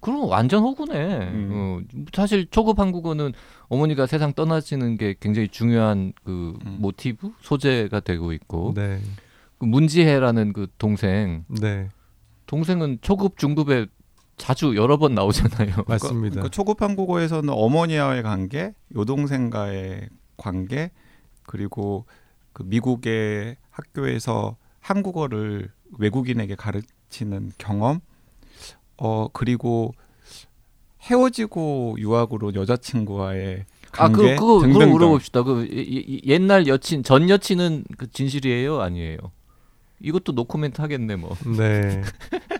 그럼 0.00 0.28
완전 0.28 0.62
호구네. 0.62 1.16
음. 1.28 1.50
어, 1.52 1.80
사실 2.12 2.46
초급 2.50 2.78
한국어는 2.78 3.32
어머니가 3.68 4.06
세상 4.06 4.32
떠나시는 4.32 4.96
게 4.96 5.14
굉장히 5.20 5.48
중요한 5.48 6.12
그 6.24 6.54
음. 6.64 6.76
모티브 6.80 7.32
소재가 7.40 8.00
되고 8.00 8.32
있고 8.32 8.72
네. 8.74 9.00
그 9.58 9.66
문지혜라는 9.66 10.54
그 10.54 10.66
동생 10.78 11.44
네. 11.48 11.88
동생은 12.46 12.98
초급 13.02 13.38
중급에 13.38 13.86
자주 14.36 14.74
여러 14.76 14.96
번 14.96 15.14
나오잖아요. 15.14 15.74
맞습니다. 15.86 16.42
그 16.42 16.50
초급 16.50 16.82
한 16.82 16.96
국어에서는 16.96 17.48
어머니와의 17.50 18.22
관계, 18.22 18.74
여동생과의 18.96 20.08
관계, 20.36 20.90
그리고 21.46 22.06
그 22.52 22.62
미국의 22.64 23.56
학교에서 23.70 24.56
한국어를 24.80 25.70
외국인에게 25.98 26.54
가르치는 26.56 27.52
경험, 27.58 28.00
어 28.96 29.28
그리고 29.32 29.94
헤어지고 31.02 31.96
유학으로 31.98 32.54
여자친구와의 32.54 33.64
아, 33.98 34.08
그 34.08 34.16
관계 34.22 34.34
그거 34.36 34.46
그거 34.54 34.60
등등등. 34.66 34.90
물어봅시다. 34.92 35.42
그 35.42 35.64
이- 35.66 36.20
이- 36.24 36.30
옛날 36.30 36.66
여친 36.66 37.02
전 37.02 37.28
여친은 37.28 37.84
그 37.98 38.10
진실이에요, 38.10 38.80
아니에요? 38.80 39.18
이것도 40.02 40.32
노코멘트 40.32 40.80
하겠네 40.80 41.16
뭐. 41.16 41.36
네. 41.56 42.02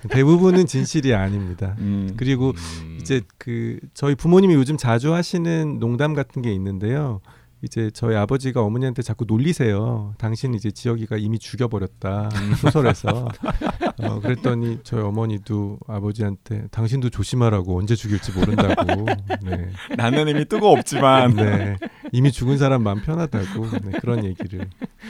대부분은 0.08 0.66
진실이 0.66 1.14
아닙니다. 1.14 1.74
음, 1.80 2.14
그리고 2.16 2.52
음. 2.82 2.98
이제 3.00 3.20
그 3.38 3.78
저희 3.94 4.14
부모님이 4.14 4.54
요즘 4.54 4.76
자주 4.76 5.12
하시는 5.12 5.78
농담 5.78 6.14
같은 6.14 6.42
게 6.42 6.52
있는데요. 6.52 7.20
이제 7.64 7.90
저희 7.94 8.16
아버지가 8.16 8.60
어머니한테 8.60 9.02
자꾸 9.02 9.24
놀리세요. 9.24 10.14
당신 10.18 10.52
이제 10.54 10.72
지역이가 10.72 11.16
이미 11.16 11.38
죽여버렸다 11.38 12.30
소설에서. 12.60 13.28
어, 14.02 14.20
그랬더니 14.20 14.80
저희 14.82 15.00
어머니도 15.00 15.78
아버지한테 15.86 16.66
당신도 16.72 17.10
조심하라고 17.10 17.78
언제 17.78 17.94
죽일지 17.94 18.32
모른다고. 18.32 19.06
네. 19.44 19.70
나는 19.96 20.26
이미 20.26 20.44
뜨거없지만 20.44 21.36
네. 21.36 21.76
이미 22.10 22.32
죽은 22.32 22.58
사람 22.58 22.82
마음 22.82 23.00
편하다고 23.00 23.66
네, 23.84 23.98
그런 24.00 24.24
얘기를 24.24 24.68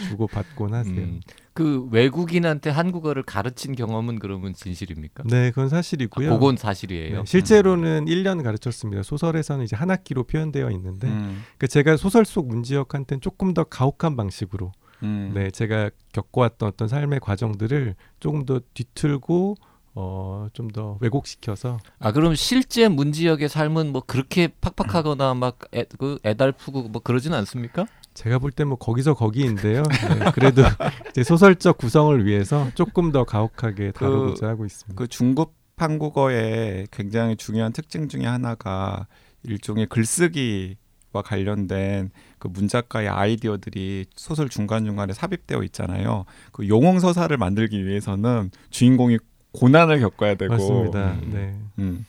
주고 0.09 0.27
받곤 0.27 0.75
하세요. 0.75 0.95
음, 0.95 1.21
그 1.55 1.89
외국인한테 1.91 2.71
한국어를 2.71 3.23
가르친 3.23 3.75
경험은 3.75 4.19
그러면 4.19 4.55
진실입니까? 4.55 5.25
네, 5.27 5.51
그건 5.51 5.69
사실이고요. 5.69 6.31
아, 6.31 6.35
그건 6.35 6.57
사실이에요. 6.57 7.19
네, 7.19 7.25
실제로는 7.27 8.07
1년 8.07 8.43
가르쳤습니다. 8.43 9.03
소설에서는 9.03 9.65
이제 9.65 9.77
한 9.77 9.91
학기로 9.91 10.25
표현되어 10.25 10.71
있는데 10.71 11.09
음, 11.09 11.45
그 11.59 11.69
제가 11.69 11.97
소설 11.97 12.25
속 12.25 12.49
문지역한테는 12.49 13.21
조금 13.21 13.55
더 13.55 13.65
가혹한 13.65 14.17
방식으로 14.17 14.73
음. 15.03 15.33
네, 15.35 15.51
제가 15.51 15.91
겪어왔던 16.13 16.69
어떤 16.69 16.89
삶의 16.89 17.21
과정들을 17.21 17.97
조금 18.21 18.45
더 18.47 18.61
뒤틀고 18.75 19.57
어, 19.95 20.49
좀 20.55 20.69
더 20.73 20.97
왜곡시켜서 21.03 21.79
아 21.99 22.13
그럼 22.13 22.35
실제 22.35 22.89
문지역의 22.89 23.51
삶은 23.51 23.93
뭐 23.93 24.03
그렇게 24.07 24.49
팍팍하거나 24.49 25.35
막 25.35 25.59
애, 25.75 25.85
그 25.99 26.19
애달프고 26.25 26.89
뭐 26.89 27.03
그러지는 27.03 27.37
않습니까? 27.39 27.87
제가 28.15 28.39
볼 28.39 28.53
때 28.53 28.65
뭐 28.65 28.77
거기서 28.77 29.15
거기인데요. 29.15 29.83
네, 29.83 30.31
그래도 30.35 30.63
이제 31.11 31.23
소설적 31.25 31.79
구성을 31.79 32.25
위해서 32.27 32.69
조금 32.75 33.11
더 33.13 33.25
가혹하게 33.25 33.93
다루고자 33.93 34.49
하고 34.49 34.67
있습니다. 34.67 34.99
그 34.99 35.07
중급 35.09 35.53
한국어의 35.77 36.87
굉장히 36.91 37.37
중요한 37.37 37.73
특징 37.73 38.09
중에 38.09 38.25
하나가 38.27 39.07
일종의 39.45 39.87
글쓰기와 39.87 41.23
관련된 41.25 42.11
그 42.39 42.49
문작가의 42.49 43.09
아이디어들이 43.09 44.07
소설 44.15 44.49
중간 44.49 44.85
중간에 44.85 45.13
삽입되어 45.13 45.63
있잖아요. 45.65 46.25
그 46.53 46.69
용홍 46.69 47.01
서사를 47.01 47.35
만들기 47.37 47.85
위해서는 47.87 48.51
주인공이 48.71 49.19
고난을 49.53 50.01
겪어야 50.01 50.35
되고, 50.37 50.53
맞습니다. 50.55 51.13
음. 51.13 51.31
네. 51.33 51.55
음, 51.79 52.07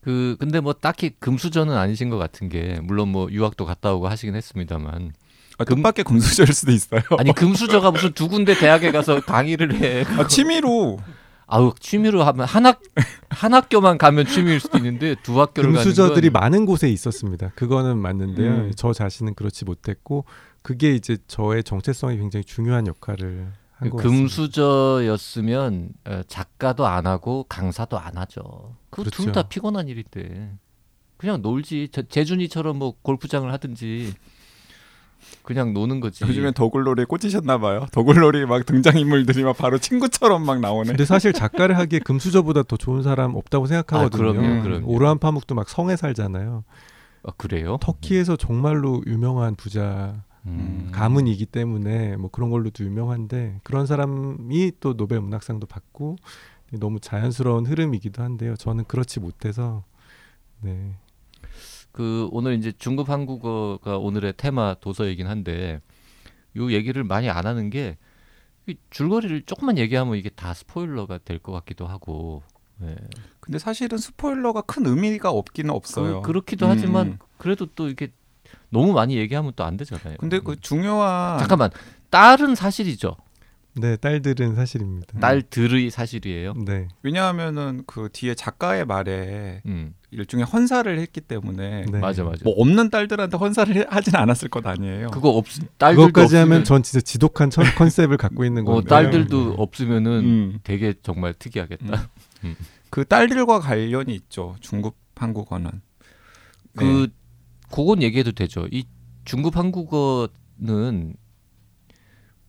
그 0.00 0.36
근데 0.38 0.60
뭐 0.60 0.72
딱히 0.74 1.10
금수저는 1.18 1.74
아니신 1.76 2.10
것 2.10 2.18
같은 2.18 2.48
게 2.48 2.78
물론 2.82 3.08
뭐 3.08 3.30
유학도 3.30 3.64
갔다 3.64 3.94
오고 3.94 4.08
하시긴 4.08 4.34
했습니다만 4.34 5.12
아, 5.58 5.64
뜻밖의 5.64 6.04
금수저일 6.04 6.52
수도 6.52 6.72
있어요. 6.72 7.02
아니 7.18 7.32
금수저가 7.34 7.90
무슨 7.90 8.12
두 8.12 8.28
군데 8.28 8.54
대학에 8.58 8.90
가서 8.92 9.20
강의를 9.20 9.74
해. 9.80 10.04
아, 10.18 10.26
취미로 10.26 10.98
아우 11.46 11.72
취미로 11.78 12.24
하면 12.24 12.46
한 12.46 12.66
학 12.66 12.80
한 13.28 13.52
학교만 13.52 13.98
가면 13.98 14.26
취미일 14.26 14.60
수도 14.60 14.78
있는데 14.78 15.14
두 15.22 15.40
학교를 15.40 15.72
금수저들이 15.72 16.30
건 16.30 16.40
많은 16.40 16.66
곳에 16.66 16.88
있었습니다. 16.88 17.50
그거는 17.56 17.98
맞는데요. 17.98 18.50
음. 18.52 18.72
저 18.76 18.92
자신은 18.92 19.34
그렇지 19.34 19.64
못했고 19.64 20.24
그게 20.62 20.94
이제 20.94 21.18
저의 21.26 21.62
정체성이 21.64 22.16
굉장히 22.18 22.44
중요한 22.44 22.86
역할을 22.86 23.48
한것 23.72 24.02
같습니다. 24.02 24.18
금수저였으면 24.18 25.90
어, 26.06 26.20
작가도 26.26 26.86
안 26.86 27.06
하고 27.06 27.44
강사도 27.48 27.98
안 27.98 28.16
하죠. 28.16 28.76
그 28.90 29.02
둘다 29.04 29.32
그렇죠. 29.32 29.48
피곤한 29.48 29.88
일인데 29.88 30.52
그냥 31.16 31.42
놀지. 31.42 31.88
제- 31.92 32.06
재준이처럼 32.08 32.78
뭐 32.78 32.94
골프장을 33.02 33.50
하든지 33.52 34.14
그냥 35.42 35.72
노는 35.74 36.00
거지. 36.00 36.24
요즘에 36.24 36.52
더글로리에 36.52 37.04
꽂히셨나 37.04 37.58
봐요. 37.58 37.86
더글로리 37.92 38.46
막 38.46 38.64
등장인물들이 38.66 39.44
막 39.44 39.56
바로 39.56 39.78
친구처럼 39.78 40.44
막 40.44 40.60
나오네. 40.60 40.88
근데 40.88 41.04
사실 41.04 41.32
작가를 41.32 41.76
하기에 41.78 42.00
금수저보다 42.00 42.62
더 42.64 42.76
좋은 42.76 43.02
사람 43.02 43.34
없다고 43.34 43.66
생각하거든요. 43.66 44.30
아, 44.30 44.32
그럼요, 44.32 44.46
음. 44.46 44.62
그럼요. 44.62 44.86
오르한 44.86 45.18
파묵도 45.18 45.54
막 45.54 45.68
성에 45.68 45.96
살잖아요. 45.96 46.64
아, 47.24 47.32
그래요? 47.36 47.78
터키에서 47.80 48.36
정말로 48.36 49.02
유명한 49.06 49.54
부자 49.54 50.22
음. 50.46 50.88
가문이기 50.92 51.46
때문에 51.46 52.16
뭐 52.16 52.30
그런 52.30 52.50
걸로도 52.50 52.84
유명한데 52.84 53.60
그런 53.62 53.86
사람이 53.86 54.72
또 54.80 54.94
노벨 54.96 55.20
문학상도 55.20 55.66
받고 55.66 56.16
너무 56.72 57.00
자연스러운 57.00 57.66
흐름이기도 57.66 58.22
한데요. 58.22 58.56
저는 58.56 58.84
그렇지 58.84 59.20
못해서 59.20 59.84
네. 60.60 60.96
그 61.94 62.28
오늘 62.32 62.54
이제 62.58 62.72
중급 62.76 63.08
한국어가 63.08 63.98
오늘의 63.98 64.34
테마 64.36 64.74
도서이긴 64.80 65.28
한데 65.28 65.80
요 66.56 66.72
얘기를 66.72 67.04
많이 67.04 67.30
안 67.30 67.46
하는 67.46 67.70
게이 67.70 67.94
줄거리를 68.90 69.42
조금만 69.42 69.78
얘기하면 69.78 70.16
이게 70.16 70.28
다 70.28 70.52
스포일러가 70.54 71.18
될 71.24 71.38
것 71.38 71.52
같기도 71.52 71.86
하고. 71.86 72.42
예. 72.82 72.96
근데 73.38 73.60
사실은 73.60 73.96
스포일러가 73.98 74.62
큰 74.62 74.84
의미가 74.86 75.30
없기는 75.30 75.70
없어요. 75.70 76.22
그, 76.22 76.32
렇기도 76.32 76.66
음. 76.66 76.70
하지만 76.72 77.18
그래도 77.38 77.66
또 77.76 77.88
이게 77.88 78.08
너무 78.70 78.92
많이 78.92 79.16
얘기하면 79.16 79.52
또 79.54 79.62
안 79.62 79.76
되잖아요. 79.76 80.16
근데 80.18 80.40
그 80.40 80.60
중요한 80.60 81.38
잠깐만 81.38 81.70
딸은 82.10 82.56
사실이죠. 82.56 83.16
네, 83.76 83.96
딸들은 83.96 84.56
사실입니다. 84.56 85.20
딸들의 85.20 85.90
사실이에요. 85.90 86.54
네. 86.64 86.88
왜냐하면은 87.02 87.84
그 87.86 88.08
뒤에 88.12 88.34
작가의 88.34 88.84
말에 88.84 89.62
음 89.66 89.94
일종의 90.14 90.46
헌사를 90.46 90.98
했기 91.00 91.20
때문에 91.20 91.86
네. 91.90 91.98
맞아 91.98 92.22
맞아. 92.24 92.40
뭐 92.44 92.54
없는 92.56 92.90
딸들한테 92.90 93.36
헌사를 93.36 93.74
해- 93.76 93.86
하진 93.88 94.14
않았을 94.16 94.48
것 94.48 94.64
아니에요. 94.66 95.08
그거 95.10 95.30
없 95.30 95.46
딸들도 95.78 96.06
그것까지 96.08 96.36
하면 96.36 96.62
없으면- 96.62 96.64
전 96.64 96.82
진짜 96.82 97.00
지독한 97.00 97.50
천- 97.50 97.64
컨셉을 97.76 98.16
갖고 98.16 98.44
있는 98.44 98.62
어, 98.66 98.74
건데. 98.74 98.88
딸들도 98.88 99.54
없으면은 99.58 100.10
음. 100.24 100.58
되게 100.62 100.94
정말 101.02 101.34
특이하겠다. 101.34 102.10
그 102.90 103.04
딸들과 103.04 103.58
관련이 103.60 104.14
있죠. 104.14 104.54
중급 104.60 104.94
한국어는. 105.16 105.70
그 106.76 107.08
그건 107.70 108.02
얘기해도 108.02 108.32
되죠. 108.32 108.68
이 108.70 108.84
중급 109.24 109.56
한국어는 109.56 111.14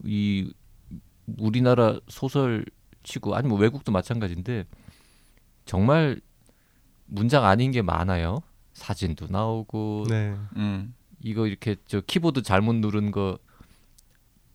이 0.03 0.51
우리나라 1.39 1.99
소설 2.07 2.63
치고 3.03 3.35
아니 3.35 3.47
뭐 3.47 3.57
외국도 3.57 3.91
마찬가지인데 3.91 4.65
정말 5.65 6.19
문장 7.05 7.45
아닌 7.45 7.71
게 7.71 7.81
많아요. 7.81 8.39
사진도 8.73 9.27
나오고 9.29 10.05
네. 10.09 10.35
음. 10.57 10.93
이거 11.21 11.47
이렇게 11.47 11.75
저 11.87 12.01
키보드 12.01 12.41
잘못 12.43 12.73
누른 12.75 13.11
거 13.11 13.37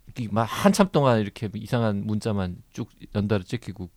이렇게 0.07 0.29
막 0.33 0.45
한참 0.45 0.89
동안 0.93 1.21
이렇게 1.21 1.49
이상한 1.55 2.05
문자만 2.07 2.57
쭉 2.73 2.89
연달아 3.15 3.45
찍히고 3.45 3.89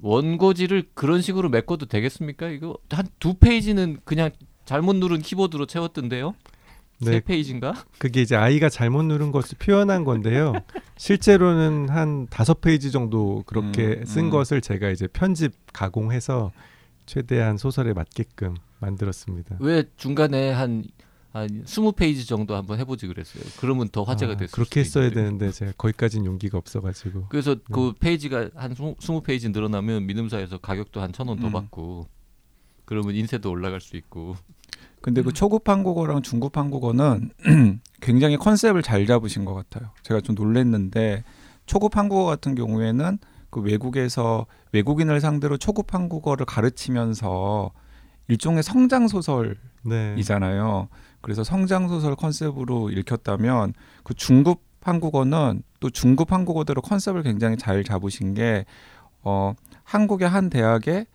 원고지를 0.00 0.90
그런 0.94 1.20
식으로 1.22 1.48
메꿔도 1.48 1.86
되겠습니까? 1.86 2.48
이거 2.48 2.76
한 2.90 3.06
두 3.18 3.34
페이지는 3.34 3.98
그냥 4.04 4.30
잘못 4.64 4.96
누른 4.96 5.20
키보드로 5.22 5.66
채웠던데요. 5.66 6.34
세 7.02 7.10
네, 7.10 7.20
페이지인가? 7.20 7.74
그게 7.98 8.22
이제 8.22 8.36
아이가 8.36 8.68
잘못 8.68 9.02
누른 9.02 9.32
것을 9.32 9.58
표현한 9.58 10.04
건데요. 10.04 10.52
실제로는 10.96 11.88
한 11.90 12.26
다섯 12.28 12.60
페이지 12.60 12.90
정도 12.92 13.42
그렇게 13.46 13.96
음, 14.00 14.04
쓴 14.04 14.24
음. 14.26 14.30
것을 14.30 14.60
제가 14.60 14.90
이제 14.90 15.06
편집 15.08 15.52
가공해서 15.72 16.52
최대한 17.06 17.56
소설에 17.56 17.92
맞게끔 17.92 18.54
만들었습니다. 18.80 19.56
왜 19.60 19.84
중간에 19.96 20.50
한, 20.52 20.84
한 21.32 21.48
20페이지 21.64 22.26
정도 22.26 22.54
한번 22.54 22.78
해보지 22.78 23.06
그랬어요. 23.06 23.42
그러면 23.60 23.88
더 23.90 24.02
화제가 24.02 24.32
아, 24.32 24.36
됐을 24.36 24.52
그렇게 24.54 24.80
했어야 24.80 25.04
있는데. 25.06 25.22
되는데 25.24 25.50
제가 25.52 25.72
거기까지는 25.76 26.26
용기가 26.26 26.58
없어가지고. 26.58 27.26
그래서 27.28 27.54
네. 27.56 27.60
그 27.72 27.92
페이지가 27.98 28.50
한 28.54 28.74
20페이지 28.74 29.50
늘어나면 29.52 30.06
민음사에서 30.06 30.58
가격도 30.58 31.00
한 31.00 31.12
천 31.12 31.28
원더 31.28 31.46
음. 31.48 31.52
받고 31.52 32.08
그러면 32.84 33.14
인쇄도 33.14 33.50
올라갈 33.50 33.80
수 33.80 33.96
있고 33.96 34.36
근데 35.00 35.22
그 35.22 35.32
초급 35.32 35.68
한국어랑 35.68 36.22
중급 36.22 36.56
한국어는 36.56 37.30
굉장히 38.00 38.36
컨셉을 38.36 38.82
잘 38.82 39.06
잡으신 39.06 39.44
것 39.44 39.54
같아요. 39.54 39.90
제가 40.02 40.20
좀 40.22 40.34
놀랬는데 40.34 41.24
초급 41.66 41.96
한국어 41.96 42.24
같은 42.24 42.54
경우에는 42.54 43.18
그 43.54 43.60
외국에서 43.60 44.46
외국인을 44.72 45.20
상대로 45.20 45.56
초급 45.56 45.94
한국어를 45.94 46.44
가르치면서 46.44 47.70
일종의 48.26 48.64
성장 48.64 49.06
소설이잖아요. 49.06 50.88
네. 50.90 50.98
그래서 51.20 51.44
성장 51.44 51.86
소설 51.86 52.16
컨셉으로 52.16 52.90
읽혔다면 52.90 53.74
그 54.02 54.12
중급 54.14 54.60
한국어는 54.82 55.62
또 55.78 55.88
중급 55.88 56.32
한국어대로 56.32 56.82
컨셉을 56.82 57.22
굉장히 57.22 57.56
잘 57.56 57.84
잡으신 57.84 58.34
게 58.34 58.64
어, 59.22 59.54
한국의 59.84 60.28
한 60.28 60.50
대학에 60.50 61.06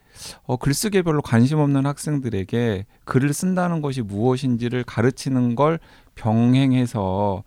어, 0.46 0.56
글쓰기에 0.56 1.02
별로 1.02 1.22
관심 1.22 1.60
없는 1.60 1.86
학생들에게 1.86 2.86
글을 3.04 3.34
쓴다는 3.34 3.82
것이 3.82 4.02
무엇인지를 4.02 4.86
가르치는 4.86 5.56
걸 5.56 5.78
병행해서 6.16 7.44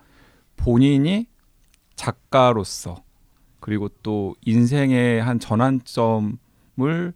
본인이 0.58 1.28
작가로서 1.96 3.02
그리고 3.62 3.88
또 4.02 4.34
인생의 4.44 5.22
한 5.22 5.38
전환점을 5.38 7.14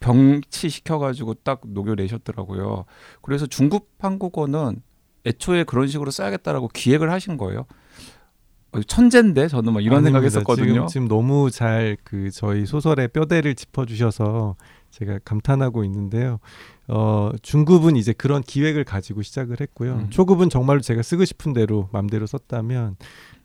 병치시켜 0.00 0.98
가지고 0.98 1.34
딱 1.34 1.60
녹여내셨더라고요. 1.64 2.86
그래서 3.20 3.46
중급 3.46 3.88
한국어는 3.98 4.82
애초에 5.26 5.64
그런 5.64 5.86
식으로 5.86 6.10
써야겠다라고 6.10 6.68
기획을 6.68 7.10
하신 7.12 7.36
거예요. 7.36 7.66
어, 8.72 8.80
천재인데 8.80 9.48
저는 9.48 9.74
막 9.74 9.82
이런 9.84 9.98
아닙니다. 9.98 10.20
생각했었거든요. 10.20 10.72
지금, 10.72 10.86
지금 10.86 11.08
너무 11.08 11.50
잘 11.50 11.96
그 12.04 12.30
저희 12.30 12.64
소설의 12.64 13.08
뼈대를 13.08 13.54
짚어주셔서 13.54 14.56
제가 14.90 15.18
감탄하고 15.24 15.84
있는데요. 15.84 16.40
어, 16.88 17.30
중급은 17.42 17.96
이제 17.96 18.12
그런 18.14 18.42
기획을 18.42 18.84
가지고 18.84 19.22
시작을 19.22 19.60
했고요. 19.60 19.94
음. 19.94 20.10
초급은 20.10 20.48
정말로 20.48 20.80
제가 20.80 21.02
쓰고 21.02 21.24
싶은 21.26 21.52
대로 21.52 21.88
맘대로 21.92 22.26
썼다면 22.26 22.96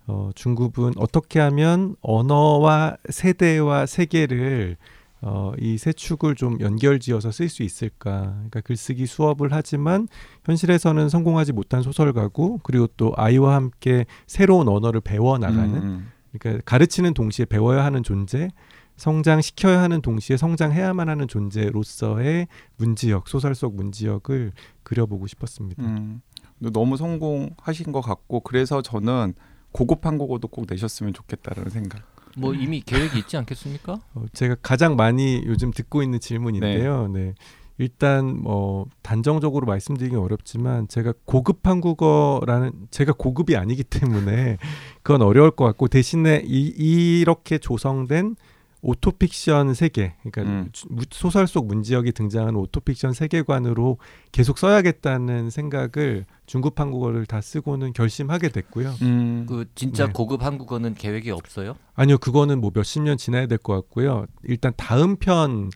어, 0.07 0.29
중급은 0.35 0.93
어떻게 0.97 1.39
하면 1.39 1.95
언어와 2.01 2.97
세대와 3.09 3.85
세계를 3.85 4.77
어, 5.21 5.51
이 5.59 5.77
세 5.77 5.91
축을 5.93 6.35
좀 6.35 6.59
연결지어서 6.59 7.31
쓸 7.31 7.49
수 7.49 7.63
있을까? 7.63 8.33
그러니까 8.35 8.61
글쓰기 8.61 9.05
수업을 9.07 9.49
하지만 9.51 10.07
현실에서는 10.45 11.09
성공하지 11.09 11.53
못한 11.53 11.81
소설가고 11.81 12.59
그리고 12.63 12.87
또 12.97 13.13
아이와 13.15 13.55
함께 13.55 14.05
새로운 14.27 14.67
언어를 14.67 15.01
배워 15.01 15.37
나가는 15.37 15.75
음, 15.75 16.11
그러니까 16.31 16.63
가르치는 16.65 17.13
동시에 17.15 17.45
배워야 17.45 17.83
하는 17.83 18.03
존재, 18.03 18.49
성장시켜야 18.95 19.81
하는 19.81 20.01
동시에 20.01 20.37
성장해야만 20.37 21.09
하는 21.09 21.27
존재로서의 21.27 22.47
문지역, 22.77 23.27
소설 23.27 23.55
속 23.55 23.75
문지역을 23.75 24.51
그려보고 24.83 25.27
싶었습니다. 25.27 25.83
음. 25.83 26.21
너무 26.59 26.95
성공하신 26.97 27.91
것 27.91 28.01
같고 28.01 28.39
그래서 28.41 28.81
저는 28.81 29.33
고급 29.77 30.07
한국어도 30.07 30.47
꼭 30.47 30.65
내셨으면 30.67 31.13
좋겠다라는 31.13 31.69
생각. 31.69 32.01
뭐 32.35 32.55
이미 32.55 32.81
계획이 32.81 33.19
있지 33.19 33.37
않겠습니까? 33.37 33.99
어, 34.15 34.25
제가 34.33 34.55
가장 34.63 34.95
많이 34.95 35.43
요즘 35.45 35.69
듣고 35.69 36.01
있는 36.01 36.19
질문인데요. 36.19 37.07
네. 37.09 37.35
일단 37.77 38.41
뭐 38.41 38.87
단정적으로 39.03 39.67
말씀드리기 39.67 40.15
어렵지만 40.15 40.87
제가 40.87 41.13
고급 41.25 41.67
한국어라는 41.67 42.71
제가 42.89 43.13
고급이 43.13 43.55
아니기 43.55 43.83
때문에 43.83 44.57
그건 45.03 45.21
어려울 45.21 45.51
것 45.51 45.65
같고 45.65 45.87
대신에 45.87 46.41
이, 46.43 47.19
이렇게 47.21 47.59
조성된 47.59 48.35
autofiction 48.81 49.73
세계, 49.73 50.13
그러니까 50.23 50.41
음. 50.43 50.69
소설 51.09 51.47
속 51.47 51.67
문지혁이 51.67 52.11
등장하는 52.11 52.55
autofiction 52.59 53.13
세계관으로 53.13 53.97
계속 54.31 54.57
써야겠다는 54.59 55.49
생각을 55.49 56.25
중급 56.45 56.79
한국어를 56.79 57.25
다 57.25 57.41
쓰고는 57.41 57.93
결심하게 57.93 58.49
됐고요. 58.49 58.93
음. 59.01 59.45
그 59.49 59.65
진짜 59.75 60.05
네. 60.05 60.13
고급 60.13 60.43
한국어는 60.43 60.93
계획이 60.93 61.31
없어요? 61.31 61.75
아니요, 61.95 62.17
그거는 62.19 62.61
뭐 62.61 62.71
몇십 62.73 63.01
년 63.01 63.17
지나야 63.17 63.47
될 63.47 63.57
것 63.57 63.73
같고요. 63.73 64.25
일단 64.43 64.71
다음 64.77 65.15
편 65.17 65.69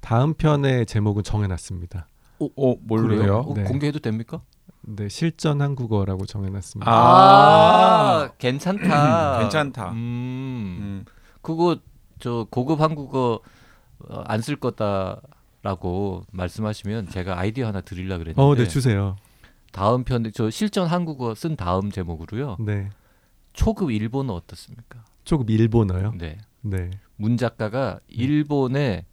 다음 0.00 0.34
편의 0.34 0.86
제목은 0.86 1.22
정해놨습니다. 1.24 2.08
어, 2.40 2.74
뭘로요? 2.82 3.18
그래요? 3.18 3.36
어, 3.48 3.54
네. 3.54 3.64
공개해도 3.64 3.98
됩니까? 4.00 4.42
네, 4.82 5.08
실전 5.08 5.60
한국어라고 5.62 6.26
정해놨습니다. 6.26 6.90
아. 6.90 8.30
괜찮다. 8.38 9.38
괜찮다. 9.40 9.90
음, 9.92 9.96
음. 9.96 11.04
그거 11.40 11.78
저 12.24 12.46
고급 12.50 12.80
한국어 12.80 13.40
어, 14.08 14.22
안 14.26 14.40
쓸 14.40 14.56
거다라고 14.56 16.24
말씀하시면 16.32 17.08
제가 17.10 17.38
아이디어 17.38 17.66
하나 17.66 17.80
드리려 17.80 18.16
그랬는데 18.18 18.40
어, 18.40 18.54
네 18.54 18.66
주세요. 18.66 19.16
다음 19.72 20.04
편에 20.04 20.30
저 20.30 20.48
실전 20.50 20.86
한국어 20.86 21.34
쓴 21.34 21.56
다음 21.56 21.90
제목으로요. 21.90 22.56
네, 22.60 22.88
초급 23.52 23.90
일본어 23.90 24.34
어떻습니까? 24.34 25.04
조금 25.24 25.48
일본어요. 25.50 26.12
네. 26.16 26.38
네, 26.62 26.90
문 27.16 27.36
작가가 27.36 27.98
일본에 28.08 29.04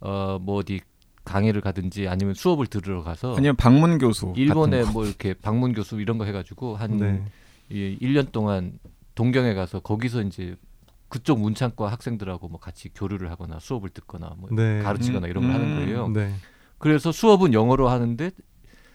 어뭐 0.00 0.56
어디 0.56 0.80
강의를 1.24 1.60
가든지 1.60 2.08
아니면 2.08 2.34
수업을 2.34 2.66
들으러 2.66 3.02
가서 3.02 3.34
아니면 3.36 3.56
방문 3.56 3.98
교수. 3.98 4.32
일본에. 4.36 4.84
뭐 4.84 5.04
이렇게 5.04 5.34
방문 5.34 5.72
교수 5.72 6.00
이런 6.00 6.18
거 6.18 6.24
해가지고 6.24 6.76
한 6.76 6.96
네, 6.96 7.24
이 7.70 7.96
1년 8.00 8.30
동안 8.32 8.78
동경에 9.14 9.54
가서 9.54 9.80
거기서 9.80 10.22
이제 10.22 10.56
그쪽 11.12 11.40
문창과 11.40 11.92
학생들하고 11.92 12.48
뭐 12.48 12.58
같이 12.58 12.88
교류를 12.94 13.30
하거나 13.30 13.58
수업을 13.60 13.90
듣거나 13.90 14.34
뭐 14.38 14.48
네, 14.50 14.80
가르치거나 14.80 15.26
음, 15.26 15.30
이런 15.30 15.44
걸 15.44 15.52
하는 15.52 15.66
음. 15.72 15.76
거예요. 15.84 16.08
네, 16.08 16.32
그래서 16.78 17.12
수업은 17.12 17.52
영어로 17.52 17.90
하는데 17.90 18.30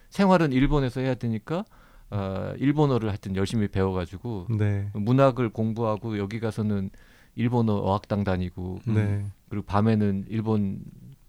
생활은 0.10 0.52
일본에서 0.52 1.02
해야 1.02 1.14
되니까 1.14 1.64
어, 2.10 2.54
일본어를 2.58 3.10
하여튼 3.10 3.36
열심히 3.36 3.68
배워가지고 3.68 4.48
네, 4.58 4.90
문학을 4.96 5.50
공부하고 5.50 6.18
여기 6.18 6.40
가서는 6.40 6.90
일본어 7.36 7.76
어학당 7.76 8.24
다니고 8.24 8.80
음. 8.88 8.94
네. 8.96 9.26
그리고 9.50 9.68
밤에는 9.68 10.26
일본 10.30 10.80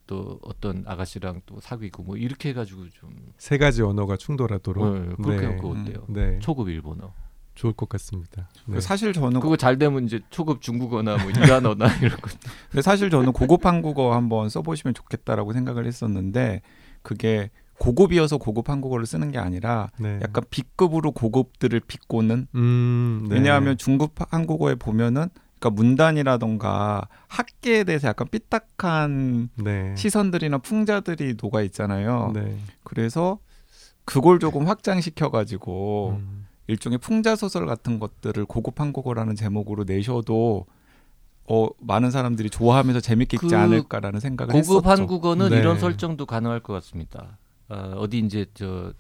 또 0.07 0.39
어떤 0.43 0.85
아가씨랑 0.87 1.43
또 1.45 1.61
사귀고 1.61 2.03
뭐 2.03 2.17
이렇게 2.17 2.49
해가지고 2.49 2.89
좀 2.89 3.11
세 3.37 3.59
가지 3.59 3.83
언어가 3.83 4.17
충돌하도록. 4.17 4.83
어, 4.83 5.17
그렇게 5.23 5.47
네. 5.47 5.55
하고 5.55 5.73
어때요? 5.73 6.07
네, 6.09 6.39
초급 6.39 6.71
일본어. 6.71 7.13
좋을 7.59 7.73
것 7.73 7.89
같습니다. 7.89 8.49
네. 8.67 8.75
그 8.75 8.81
사실 8.81 9.13
저는 9.13 9.41
그거 9.41 9.57
잘 9.57 9.79
되면 9.79 10.05
이제 10.05 10.21
초급 10.31 10.63
중국어나 10.63 11.17
뭐 11.17 11.29
이란어나 11.31 11.89
이런 12.01 12.17
거. 12.21 12.31
근데 12.71 12.83
사실 12.83 13.11
저는 13.11 13.33
고급 13.33 13.67
한국어 13.67 14.15
한번 14.15 14.49
써보시면 14.49 14.95
좋겠다라고 14.95 15.53
생각을 15.53 15.85
했었는데 15.85 16.63
그게 17.03 17.51
고급이어서 17.79 18.39
고급 18.39 18.71
한국어를 18.71 19.07
쓰는 19.07 19.33
게 19.33 19.39
아니라 19.39 19.89
네. 19.99 20.21
약간 20.23 20.45
B급으로 20.51 21.11
고급들을 21.11 21.81
비꼬는 21.81 22.47
음, 22.55 23.27
네. 23.29 23.35
왜냐하면 23.35 23.77
중급 23.77 24.13
한국어에 24.33 24.77
보면은 24.77 25.29
그러니까 25.59 25.71
문단이라던가 25.71 27.09
학계에 27.27 27.83
대해서 27.83 28.07
약간 28.07 28.29
삐딱한 28.31 29.51
네. 29.57 29.97
시선들이나 29.97 30.59
풍자들이 30.59 31.35
녹아 31.43 31.63
있잖아요. 31.63 32.31
네. 32.35 32.57
그래서 32.85 33.41
그걸 34.05 34.39
조금 34.39 34.69
확장시켜 34.69 35.31
가지고 35.31 36.19
음. 36.21 36.48
일종의 36.69 36.99
풍자 36.99 37.35
소설 37.35 37.67
같은 37.67 37.99
것들을 37.99 38.45
고급 38.45 38.81
한국어라는 38.81 39.35
제목으로 39.35 39.85
내셔도 39.85 40.67
어 41.51 41.69
많은 41.81 42.11
사람들이 42.11 42.51
좋아하면서 42.51 43.01
재밌게 43.01 43.37
읽지 43.37 43.49
그 43.49 43.57
않을까라는 43.57 44.21
생각을 44.21 44.53
고급 44.53 44.85
했었죠. 44.85 44.89
한국어는 44.89 45.49
네. 45.49 45.59
이런 45.59 45.79
설정도 45.79 46.27
가능할 46.27 46.61
것 46.61 46.75
같습니다. 46.75 47.39
어, 47.71 47.95
어디 47.97 48.19
이제 48.19 48.45
저 48.53 48.93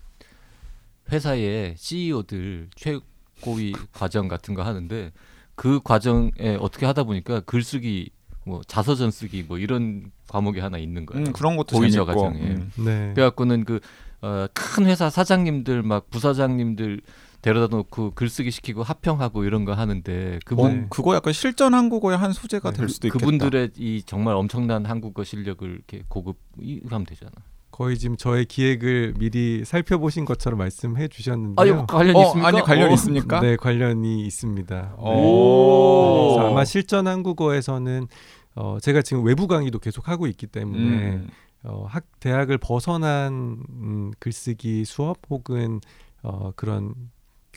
회사의 1.12 1.74
CEO들 1.76 2.68
최고위 2.74 3.74
과정 3.92 4.28
같은 4.28 4.54
거 4.54 4.62
하는데 4.62 5.12
그 5.54 5.80
과정에 5.84 6.56
어떻게 6.58 6.86
하다 6.86 7.04
보니까 7.04 7.40
글쓰기 7.40 8.10
뭐 8.44 8.62
자서전 8.66 9.10
쓰기 9.10 9.42
뭐 9.42 9.58
이런 9.58 10.10
과목이 10.28 10.60
하나 10.60 10.78
있는 10.78 11.04
거예요. 11.04 11.26
음, 11.26 11.32
그런 11.34 11.58
것도 11.58 11.78
재밌고. 11.80 12.06
과정에. 12.06 12.40
음. 12.40 12.70
네. 12.76 13.12
그래갖고는 13.14 13.64
그 13.64 13.80
어, 14.22 14.46
큰 14.54 14.86
회사 14.86 15.10
사장님들 15.10 15.82
막 15.82 16.08
부사장님들 16.08 17.02
데려다 17.42 17.74
놓고 17.76 18.12
글쓰기 18.12 18.50
시키고 18.50 18.82
하평하고 18.82 19.44
이런 19.44 19.64
거 19.64 19.72
하는데 19.72 20.36
어, 20.36 20.38
그분 20.44 20.72
네. 20.72 20.86
그거 20.90 21.14
약간 21.14 21.32
실전 21.32 21.74
한국어의 21.74 22.18
한 22.18 22.32
소재가 22.32 22.72
네. 22.72 22.78
될 22.78 22.88
수도 22.88 23.08
있겠다. 23.08 23.24
그분들의 23.24 23.70
이 23.76 24.02
정말 24.04 24.34
엄청난 24.34 24.84
한국어 24.84 25.24
실력을 25.24 25.68
이렇게 25.68 26.02
고급하면 26.08 27.04
되잖아. 27.06 27.32
거의 27.70 27.96
지금 27.96 28.16
저의 28.16 28.44
기획을 28.44 29.14
미리 29.18 29.64
살펴보신 29.64 30.24
것처럼 30.24 30.58
말씀해 30.58 31.04
아, 31.04 31.08
주셨는데요. 31.08 31.66
이거 31.66 31.86
관련 31.86 32.16
어, 32.16 32.22
있습니까? 32.22 32.48
아니 32.48 32.60
관련 32.60 32.90
어. 32.90 32.94
있습니까? 32.94 33.40
네, 33.40 33.56
관련이 33.56 34.26
있습니다. 34.26 34.96
오. 34.98 36.36
네. 36.38 36.46
아마 36.46 36.64
실전 36.64 37.06
한국어에서는 37.06 38.08
어, 38.56 38.78
제가 38.82 39.02
지금 39.02 39.24
외부 39.24 39.46
강의도 39.46 39.78
계속 39.78 40.08
하고 40.08 40.26
있기 40.26 40.48
때문에 40.48 40.80
음. 40.80 41.28
어, 41.62 41.86
학 41.88 42.04
대학을 42.18 42.58
벗어난 42.58 43.62
음, 43.70 44.10
글쓰기 44.18 44.84
수업 44.84 45.18
혹은 45.30 45.80
어, 46.22 46.50
그런 46.56 46.94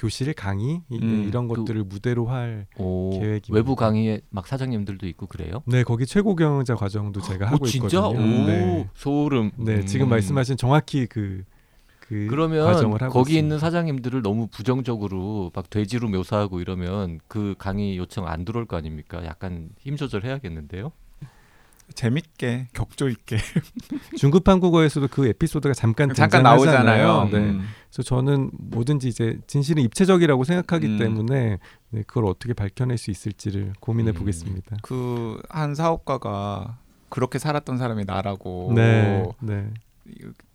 교실 0.02 0.34
강의 0.34 0.82
이, 0.90 1.00
음, 1.00 1.26
이런 1.28 1.48
그- 1.48 1.54
것들을 1.58 1.84
무대로 1.84 2.26
할 2.26 2.66
오, 2.78 3.12
계획입니다. 3.12 3.54
외부 3.54 3.76
강의에 3.76 4.22
막 4.32 4.48
사장님들도 4.48 5.06
있고 5.10 5.28
그래요? 5.28 5.62
네, 5.68 5.84
거기 5.84 6.08
최고 6.08 6.36
경영자 6.36 6.74
과정도 6.74 7.22
제가 7.22 7.46
하고 7.46 7.64
오, 7.64 7.68
진짜? 7.68 8.00
있거든요. 8.00 8.20
오, 8.20 8.48
네. 8.48 8.90
소름. 8.96 9.52
네, 9.58 9.86
지금 9.86 10.08
음. 10.08 10.10
말씀하신 10.10 10.58
정확히 10.58 11.06
그, 11.06 11.44
그 12.00 12.26
그러면 12.32 12.66
과정을 12.66 13.00
하고 13.00 13.14
거기 13.14 13.34
있습니다. 13.34 13.46
있는 13.46 13.60
사장님들을 13.60 14.24
너무 14.24 14.48
부정적으로 14.48 15.52
막 15.54 15.70
돼지로 15.70 16.10
묘사하고 16.10 16.62
이러면 16.62 17.20
그 17.28 17.54
강의 17.60 17.96
요청 17.96 18.28
안 18.28 18.44
들어올 18.44 18.66
거 18.66 18.78
아닙니까? 18.78 19.24
약간 19.26 19.70
힘 19.78 19.98
조절해야겠는데요. 19.98 20.92
재밌게 21.94 22.68
격조 22.74 23.10
있게 23.10 23.38
중급 24.18 24.48
한국어에서도 24.48 25.08
그 25.10 25.28
에피소드가 25.28 25.74
잠깐 25.74 26.14
잠깐. 26.14 26.44
나오잖아요. 26.44 27.30
네. 27.32 27.38
음. 27.38 27.68
그래서 27.90 28.04
저는 28.04 28.52
뭐든지 28.54 29.08
이제 29.08 29.40
진실은 29.48 29.84
입체적이라고 29.84 30.44
생각하기 30.44 30.88
음. 30.88 30.98
때문에 30.98 31.58
네, 31.90 32.04
그걸 32.08 32.26
어떻게 32.26 32.54
밝혀낼 32.54 32.98
수 32.98 33.12
있을지를 33.12 33.74
고민해 33.80 34.12
음. 34.12 34.14
보겠습니다. 34.14 34.78
그한 34.82 35.76
사업가가 35.76 36.78
그렇게 37.10 37.40
살았던 37.40 37.78
사람이 37.78 38.06
나라고 38.06 38.72
네, 38.74 39.24
네. 39.42 39.70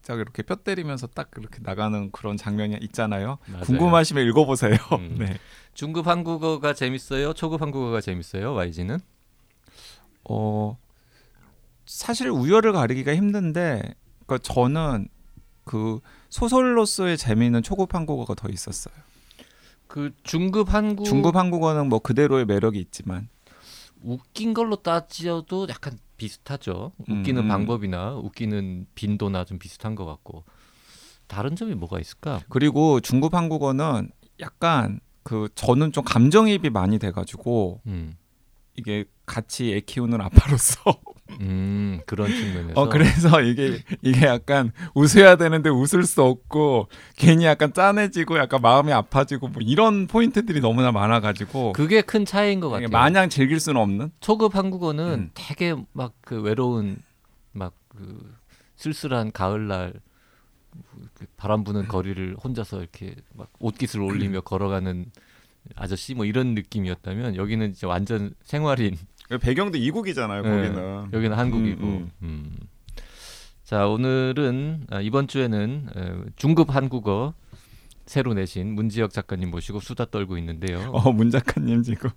딱 0.06 0.18
이렇게 0.18 0.42
뼈 0.42 0.54
때리면서 0.56 1.06
딱 1.08 1.30
그렇게 1.30 1.58
나가는 1.62 2.10
그런 2.10 2.36
장면이 2.36 2.78
있잖아요. 2.82 3.38
맞아요. 3.46 3.64
궁금하시면 3.64 4.26
읽어보세요. 4.28 4.76
음. 4.98 5.16
네. 5.20 5.38
중급 5.74 6.06
한국어가 6.06 6.72
재밌어요? 6.72 7.34
초급 7.34 7.60
한국어가 7.60 8.00
재밌어요? 8.00 8.54
YG는? 8.54 8.98
어 10.28 10.78
사실 11.86 12.28
우열을 12.28 12.72
가리기가 12.72 13.14
힘든데, 13.14 13.94
그러니까 14.26 14.38
저는 14.38 15.08
그 15.64 16.00
소설로서의 16.28 17.16
재미는 17.16 17.62
초급 17.62 17.94
한국어가 17.94 18.34
더 18.34 18.48
있었어요. 18.48 18.94
그 19.86 20.12
중급 20.22 20.74
한국 20.74 21.04
중급 21.04 21.36
한국어는 21.36 21.88
뭐 21.88 21.98
그대로의 21.98 22.44
매력이 22.44 22.78
있지만 22.78 23.28
웃긴 24.02 24.52
걸로 24.52 24.76
따져도 24.76 25.66
약간 25.68 25.98
비슷하죠. 26.16 26.92
음, 27.08 27.20
웃기는 27.20 27.42
음. 27.42 27.48
방법이나 27.48 28.14
웃기는 28.14 28.86
빈도나 28.94 29.44
좀 29.44 29.58
비슷한 29.58 29.94
것 29.94 30.04
같고 30.04 30.44
다른 31.26 31.56
점이 31.56 31.74
뭐가 31.74 31.98
있을까? 32.00 32.40
그리고 32.48 33.00
중급 33.00 33.34
한국어는 33.34 34.10
약간 34.40 35.00
그 35.22 35.48
저는 35.54 35.92
좀 35.92 36.04
감정이입이 36.04 36.70
많이 36.70 36.98
돼가지고 36.98 37.80
음, 37.86 38.16
이게 38.76 39.04
같이 39.24 39.72
애 39.72 39.80
키우는 39.80 40.20
아빠로서 40.20 40.80
음 41.40 42.00
그런 42.06 42.28
측면에서 42.30 42.80
어 42.80 42.88
그래서 42.88 43.42
이게 43.42 43.82
이게 44.02 44.26
약간 44.26 44.72
웃어야 44.94 45.36
되는데 45.36 45.70
웃을 45.70 46.04
수 46.04 46.22
없고 46.22 46.88
괜히 47.16 47.44
약간 47.44 47.72
짠해지고 47.72 48.38
약간 48.38 48.60
마음이 48.62 48.92
아파지고 48.92 49.48
뭐 49.48 49.62
이런 49.64 50.06
포인트들이 50.06 50.60
너무나 50.60 50.92
많아가지고 50.92 51.72
그게 51.72 52.00
큰 52.00 52.24
차이인 52.24 52.60
것 52.60 52.70
같아요. 52.70 52.88
마냥 52.88 53.28
즐길 53.28 53.58
수는 53.60 53.80
없는 53.80 54.10
초급 54.20 54.54
한국어는 54.54 55.04
음. 55.04 55.30
되게 55.34 55.74
막 55.92 56.12
그 56.20 56.40
외로운 56.40 56.98
막 57.52 57.72
그 57.96 58.34
쓸쓸한 58.76 59.32
가을날 59.32 59.94
그 61.14 61.26
바람 61.36 61.64
부는 61.64 61.88
거리를 61.88 62.36
혼자서 62.42 62.80
이렇게 62.80 63.14
막 63.34 63.50
옷깃을 63.58 64.02
올리며 64.02 64.42
걸어가는 64.44 65.10
아저씨 65.74 66.14
뭐 66.14 66.24
이런 66.26 66.54
느낌이었다면 66.54 67.36
여기는 67.36 67.70
이제 67.70 67.86
완전 67.86 68.34
생활인 68.42 68.96
배경도 69.40 69.78
이국이잖아요 69.78 70.42
네. 70.42 70.48
거기는 70.50 71.12
여기는 71.12 71.36
한국이고. 71.36 71.82
음, 71.84 72.10
음. 72.22 72.56
자 73.64 73.88
오늘은 73.88 74.86
아, 74.90 75.00
이번 75.00 75.26
주에는 75.26 75.88
에, 75.96 76.30
중급 76.36 76.74
한국어 76.74 77.34
새로 78.06 78.34
내신 78.34 78.74
문지혁 78.74 79.12
작가님 79.12 79.50
모시고 79.50 79.80
수다 79.80 80.06
떨고 80.06 80.38
있는데요. 80.38 80.90
어문 80.92 81.30
작가님 81.30 81.82
지금 81.82 82.10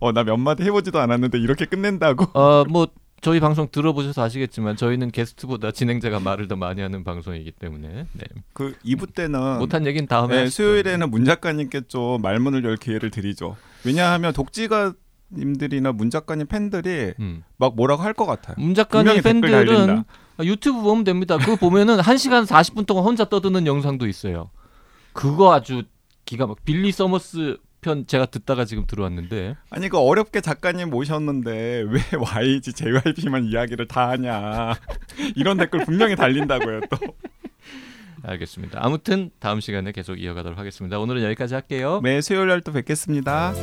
어나 0.00 0.22
몇 0.22 0.36
마디 0.36 0.62
해보지도 0.64 0.98
않았는데 1.00 1.38
이렇게 1.38 1.64
끝낸다고 1.64 2.38
어뭐 2.38 2.88
저희 3.22 3.40
방송 3.40 3.68
들어보셔서 3.70 4.22
아시겠지만 4.22 4.76
저희는 4.76 5.10
게스트보다 5.10 5.72
진행자가 5.72 6.20
말을 6.20 6.48
더 6.48 6.56
많이 6.56 6.80
하는 6.80 7.04
방송이기 7.04 7.52
때문에 7.52 7.88
네. 8.12 8.24
그 8.52 8.74
2부 8.84 9.14
때는 9.14 9.58
못한 9.58 9.86
얘기는 9.86 10.06
다음에 10.06 10.44
네. 10.44 10.46
수요일에는 10.48 11.10
문 11.10 11.24
작가님께 11.24 11.82
좀 11.82 12.20
말문을 12.22 12.64
열 12.64 12.76
기회를 12.76 13.10
드리죠. 13.10 13.56
왜냐하면 13.84 14.32
독지가 14.32 14.94
님들이나 15.32 15.92
문 15.92 16.10
작가님 16.10 16.46
팬들이 16.46 17.14
음. 17.20 17.42
막 17.56 17.76
뭐라고 17.76 18.02
할 18.02 18.14
것 18.14 18.26
같아요. 18.26 18.56
문 18.58 18.74
작가님 18.74 19.22
팬들은. 19.22 20.04
유튜브 20.42 20.80
보면 20.82 21.04
됩니다. 21.04 21.36
그거 21.38 21.56
보면은 21.56 21.98
1시간 21.98 22.46
40분 22.46 22.86
동안 22.86 23.04
혼자 23.04 23.24
떠드는 23.28 23.66
영상도 23.66 24.06
있어요. 24.06 24.50
그거 25.12 25.52
아주 25.52 25.82
기가 26.24 26.46
막 26.46 26.56
빌리 26.64 26.92
서머스 26.92 27.58
편 27.82 28.06
제가 28.06 28.26
듣다가 28.26 28.64
지금 28.64 28.86
들어왔는데 28.86 29.56
아니 29.70 29.88
그 29.88 29.98
어렵게 29.98 30.40
작가님 30.42 30.90
모셨는데 30.90 31.84
왜 31.88 32.00
YG 32.34 32.72
JYP만 32.74 33.44
이야기를 33.46 33.88
다 33.88 34.10
하냐 34.10 34.74
이런 35.34 35.56
댓글 35.56 35.84
분명히 35.84 36.14
달린다고요 36.16 36.80
또. 36.90 36.98
알겠습니다. 38.22 38.80
아무튼 38.82 39.30
다음 39.38 39.60
시간에 39.60 39.92
계속 39.92 40.20
이어가도록 40.20 40.58
하겠습니다. 40.58 40.98
오늘은 40.98 41.22
여기까지 41.22 41.54
할게요. 41.54 42.00
매 42.02 42.20
수요일 42.20 42.48
날 42.48 42.60
또 42.60 42.72
뵙겠습니다. 42.72 43.54